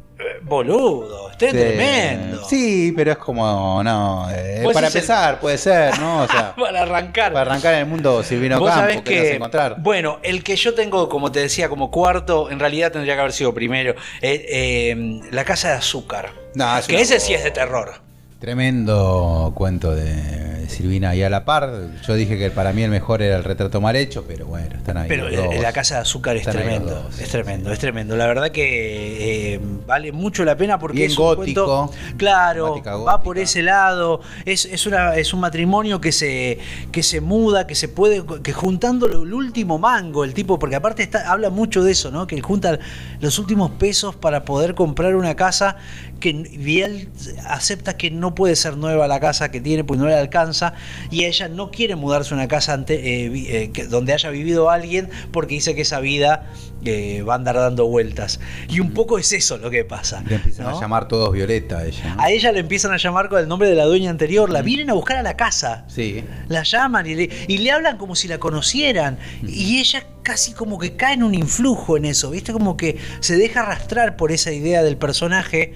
[0.43, 2.43] Boludo, este es tremendo.
[2.47, 6.23] Sí, pero es como, no, eh, para el- empezar, puede ser, ¿no?
[6.23, 7.33] O sea, Para arrancar.
[7.33, 9.75] para arrancar en el mundo Silvino Vos sabés Campo, que a encontrar.
[9.79, 13.33] bueno, el que yo tengo, como te decía, como cuarto, en realidad tendría que haber
[13.33, 13.95] sido primero.
[14.21, 16.31] eh, eh, la casa de azúcar.
[16.55, 18.01] No, es que ese sí es de terror.
[18.43, 21.71] Tremendo cuento de Silvina y a la par.
[22.05, 24.97] Yo dije que para mí el mejor era el retrato mal hecho, pero bueno, están
[24.97, 25.07] ahí.
[25.07, 25.59] Pero los dos.
[25.61, 26.93] la casa de azúcar es tremendo.
[27.03, 27.73] dos, es tremendo, sí.
[27.75, 28.17] es tremendo.
[28.17, 32.83] La verdad que eh, vale mucho la pena porque Bien es un gótico, cuento- claro,
[33.07, 34.19] va por ese lado.
[34.43, 36.59] Es, es, una, es un matrimonio que se,
[36.91, 41.01] que se muda, que se puede, que juntando el último mango, el tipo, porque aparte
[41.01, 42.27] está, habla mucho de eso, ¿no?
[42.27, 42.77] Que junta
[43.21, 45.77] los últimos pesos para poder comprar una casa
[46.23, 47.09] que él
[47.45, 50.73] acepta que no puede ser nueva la casa que tiene, pues no le alcanza,
[51.11, 55.09] y ella no quiere mudarse a una casa ante, eh, eh, donde haya vivido alguien,
[55.33, 56.49] porque dice que esa vida
[56.85, 58.39] eh, va a andar dando vueltas.
[58.69, 60.23] Y un poco es eso lo que pasa.
[60.25, 60.77] Le empiezan ¿no?
[60.77, 62.15] a llamar todos Violeta a ella.
[62.15, 62.21] ¿no?
[62.21, 64.89] A ella le empiezan a llamar con el nombre de la dueña anterior, la vienen
[64.91, 65.83] a buscar a la casa.
[65.89, 66.23] Sí.
[66.47, 69.17] La llaman y le, y le hablan como si la conocieran.
[69.45, 72.53] Y ella casi como que cae en un influjo en eso, ¿viste?
[72.53, 75.73] Como que se deja arrastrar por esa idea del personaje.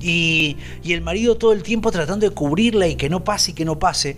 [0.00, 3.54] Y, y el marido todo el tiempo tratando de cubrirla y que no pase y
[3.54, 4.16] que no pase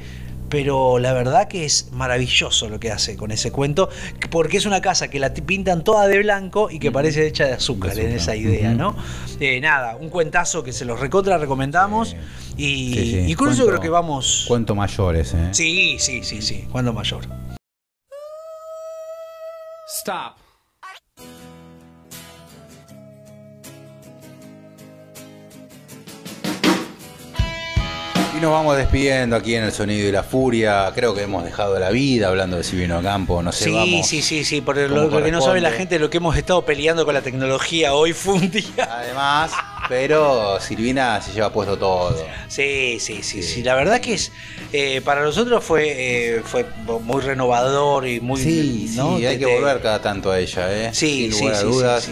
[0.48, 3.88] pero la verdad que es maravilloso lo que hace con ese cuento,
[4.32, 7.52] porque es una casa que la pintan toda de blanco y que parece hecha de
[7.52, 8.96] azúcar, en esa idea, ¿no?
[9.38, 12.16] Eh, nada, un cuentazo que se los recontra recomendamos
[12.56, 13.24] y, Sí, sí.
[13.28, 14.44] y con eso Cuento- creo que vamos...
[14.48, 15.50] Cuento mayores, ¿eh?
[15.52, 17.22] Sí, sí, sí, sí, cuando mayor.
[20.00, 20.34] Stop.
[28.40, 30.90] Y nos vamos despidiendo aquí en El Sonido y la Furia.
[30.94, 33.42] Creo que hemos dejado la vida hablando de Silvino Campo.
[33.42, 34.06] No sé, Sí, vamos.
[34.06, 36.34] sí, sí, sí, por como lo, lo que no sabe la gente, lo que hemos
[36.38, 38.88] estado peleando con la tecnología hoy fue un día.
[38.90, 39.52] Además,
[39.90, 42.16] pero Silvina se lleva puesto todo.
[42.48, 43.62] Sí, sí, sí, sí.
[43.62, 44.32] La verdad que es
[44.72, 46.64] eh, para nosotros fue eh, fue
[47.02, 49.18] muy renovador y muy Sí, ¿no?
[49.18, 50.90] sí, hay que volver cada tanto a ella, ¿eh?
[50.94, 52.08] Sí, Sin sí, lugar a sí, sí, dudas.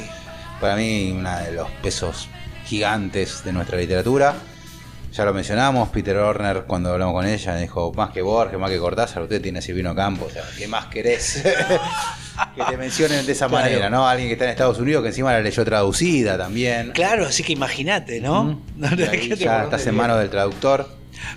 [0.60, 2.28] Para mí, uno de los pesos
[2.66, 4.34] gigantes de nuestra literatura.
[5.12, 8.78] Ya lo mencionamos, Peter Horner, cuando hablamos con ella, dijo, más que Borges, más que
[8.78, 11.42] Cortázar, usted tiene a Silvino Campos, o sea, ¿qué más querés?
[12.54, 13.64] que te mencionen de esa Claro.
[13.64, 14.06] manera, ¿no?
[14.06, 16.92] Alguien que está en Estados Unidos, que encima la leyó traducida también.
[16.92, 18.44] Claro, así que imagínate, ¿no?
[18.44, 18.60] Mm.
[18.76, 20.86] No, Y no, ahí ¿qué te ya estás en manos del traductor.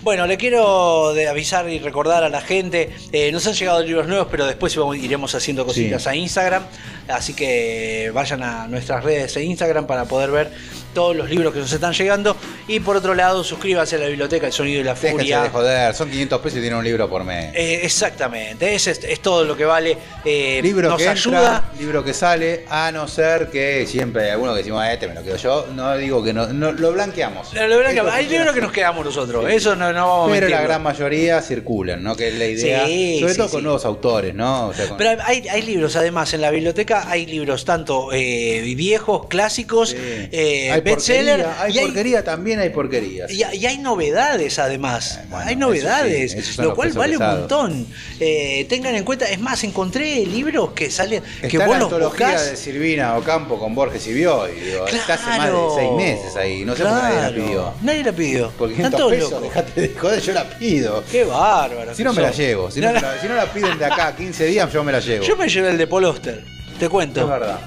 [0.04, 4.28] Bueno, le quiero avisar y recordar a la gente, eh, nos han llegado libros nuevos,
[4.30, 6.10] pero después iremos haciendo cositas Sí.
[6.10, 6.64] a Instagram,
[7.12, 10.52] así que vayan a nuestras redes de Instagram para poder ver
[10.94, 12.36] todos los libros que nos están llegando.
[12.68, 15.42] Y por otro lado, suscríbanse a la biblioteca El Sonido y la Déjense Furia.
[15.44, 17.54] de joder, son 500 pesos y tienen un libro por mes.
[17.56, 19.98] Eh, exactamente, es, es todo lo que vale.
[20.26, 21.38] Eh, libro nos que ayuda.
[21.68, 25.08] entra, libro que sale, a no ser que siempre hay alguno que decimos, "Ah, este
[25.08, 25.68] me lo quedo yo.
[25.74, 27.54] No digo que no, no- lo blanqueamos.
[27.54, 30.84] Lo- hay libros que nos quedamos nosotros, eso no, no vamos a Pero la gran
[30.84, 32.16] mayoría circulan, ¿no?
[32.16, 32.86] Que es la idea.
[32.86, 34.68] Sí, sobre sí, todo con nuevos autores, ¿no?
[34.68, 38.62] O sea, con- Pero hay, hay libros, además, en la biblioteca hay libros tanto eh,
[38.76, 39.98] viejos, clásicos, Sí.
[40.32, 43.32] eh, hay bestseller, porquería, hay porquería, también hay porquerías.
[43.32, 45.20] y hay- y hay novedades, además.
[45.22, 47.88] Eh, bueno, hay eso novedades, sí, lo cual vale un montón.
[48.20, 52.52] Eh, tengan en cuenta, es más, encontré libros que salen, que vos la los buscás.
[52.52, 54.52] de Silvina Ocampo con Borges y Bioy.
[54.60, 55.74] Digo, está hace más de Claro.
[55.76, 56.66] seis meses ahí.
[56.66, 57.44] No sé por qué nadie la Claro.
[57.46, 57.74] pidió.
[57.82, 58.52] Nadie la pidió.
[58.58, 59.48] Porque Están 500 todos pesos, locos.
[59.50, 61.04] dejate de joder, yo la pido.
[61.12, 61.96] Qué bárbaro.
[61.96, 62.70] Si no me la llevo.
[62.72, 64.92] Si no, No, la, si no la piden de acá a 15 días, yo me
[64.92, 65.24] la llevo.
[65.26, 66.44] Yo me llevé el de Paul Oster,
[66.82, 67.22] te cuento.
[67.22, 67.60] Es verdad.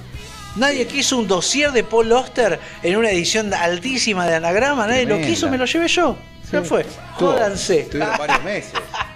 [0.56, 5.20] Nadie quiso un dossier de Paul Oster en una edición altísima de anagrama, nadie lo
[5.20, 6.16] quiso, me lo llevé yo.
[6.50, 6.84] Se fue.
[7.14, 7.80] Jódanse.
[7.80, 8.72] Estuvieron varios meses.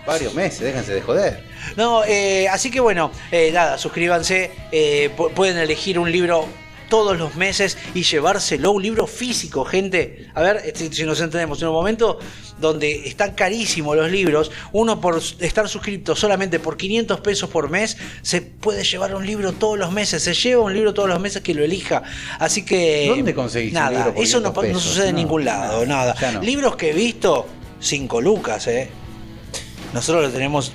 [0.07, 1.45] Varios meses, déjense de joder.
[1.77, 4.51] No, eh, así que bueno, eh, nada, suscríbanse.
[4.73, 6.47] eh, pu- pueden elegir un libro
[6.89, 10.29] todos los meses y llevárselo, un libro físico, gente.
[10.35, 12.19] A ver si, si nos entendemos, en un momento
[12.59, 17.97] donde están carísimos los libros, uno por estar suscrito solamente por 500 pesos por mes,
[18.23, 21.43] se puede llevar un libro todos los meses, se lleva un libro todos los meses
[21.43, 22.03] que lo elija.
[22.39, 23.07] Así que...
[23.09, 24.83] ¿Dónde conseguís un Nada, libro por eso no, 500 pa- no pesos?
[24.83, 26.15] sucede en ningún lado, nada.
[26.43, 27.47] Libros que he visto,
[27.81, 28.89] 5 lucas, ¿eh?
[29.93, 30.73] Nosotros lo tenemos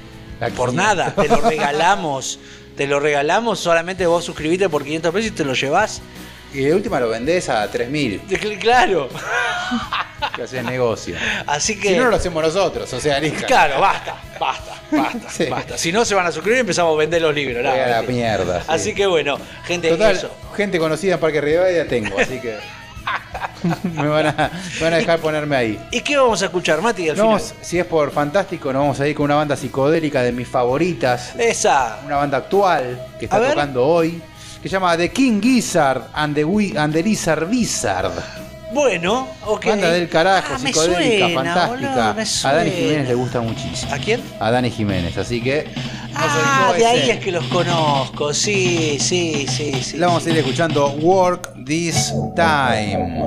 [0.56, 0.74] por 500.
[0.76, 2.40] nada, te lo regalamos.
[2.78, 6.02] Te lo regalamos, solamente vos suscribite por 500 pesos y te lo llevás.
[6.54, 8.22] Y de última lo vendés a 3000.
[8.28, 9.10] Cl- Claro.
[10.36, 11.16] Que haces negocio.
[11.48, 11.90] Así que.
[11.90, 13.20] Si no, lo hacemos nosotros, o sea.
[13.46, 15.46] Claro, basta, basta, basta, Sí.
[15.46, 15.78] basta.
[15.78, 17.62] Si no se van a suscribir, empezamos a vender los libros.
[17.64, 18.66] Voy a la mierda, sí.
[18.70, 20.32] Así que bueno, gente, Total, eso.
[20.56, 22.58] gente conocida en Parque Rivadavia tengo, así que.
[23.84, 25.80] Me, van a, me van a dejar ponerme ahí.
[25.92, 27.10] ¿Y qué vamos a escuchar, Mati?
[27.10, 27.42] Al No, final?
[27.62, 31.34] si es por fantástico, nos vamos a ir con una banda psicodélica de mis favoritas.
[31.38, 32.00] Esa.
[32.06, 34.22] Una banda actual que está tocando hoy.
[34.62, 38.12] Que se llama The King Gizzard and the, Wi- and the Lizard Wizard.
[38.74, 39.66] Bueno, ok.
[39.68, 42.14] Banda del carajo, Ah, psicodélica, suena, fantástica.
[42.14, 42.72] boludo, a Dani.
[42.72, 43.94] Jiménez le gusta muchísimo.
[43.94, 44.22] ¿A quién?
[44.40, 45.68] A Dani Jiménez, así que.
[46.16, 48.34] Ah, de ahí es que los conozco.
[48.34, 49.98] Sí, sí, sí, sí.
[49.98, 53.24] La vamos a ir escuchando Work This Time.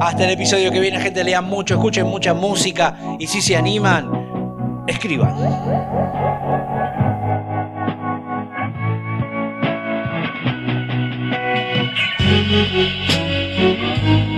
[0.00, 4.10] Hasta el episodio que viene, gente, lean mucho, escuchen mucha música y si se animan,
[4.86, 5.34] escriban.
[14.02, 14.29] I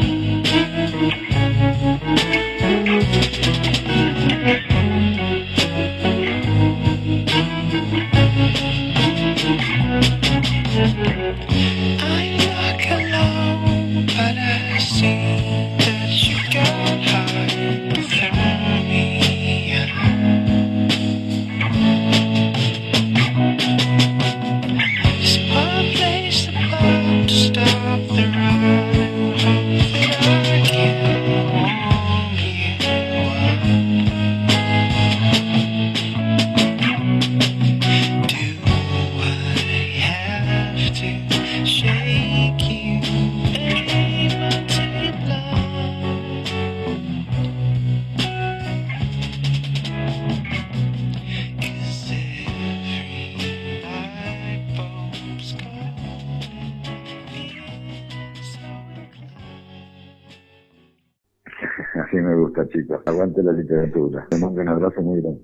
[65.02, 65.40] muy grande.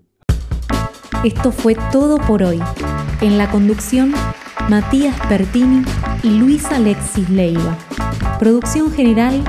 [1.24, 2.60] Esto fue todo por hoy.
[3.20, 4.12] En la conducción,
[4.68, 5.84] Matías Pertini
[6.22, 7.76] y Luis Alexis Leiva.
[8.38, 9.42] Producción general,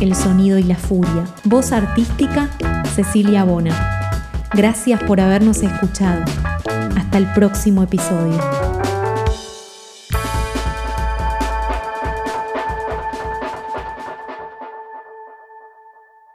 [0.00, 1.24] El Sonido y la Furia.
[1.44, 2.50] Voz artística,
[2.94, 3.74] Cecilia Bona.
[4.54, 6.24] Gracias por habernos escuchado.
[6.96, 8.61] Hasta el próximo episodio.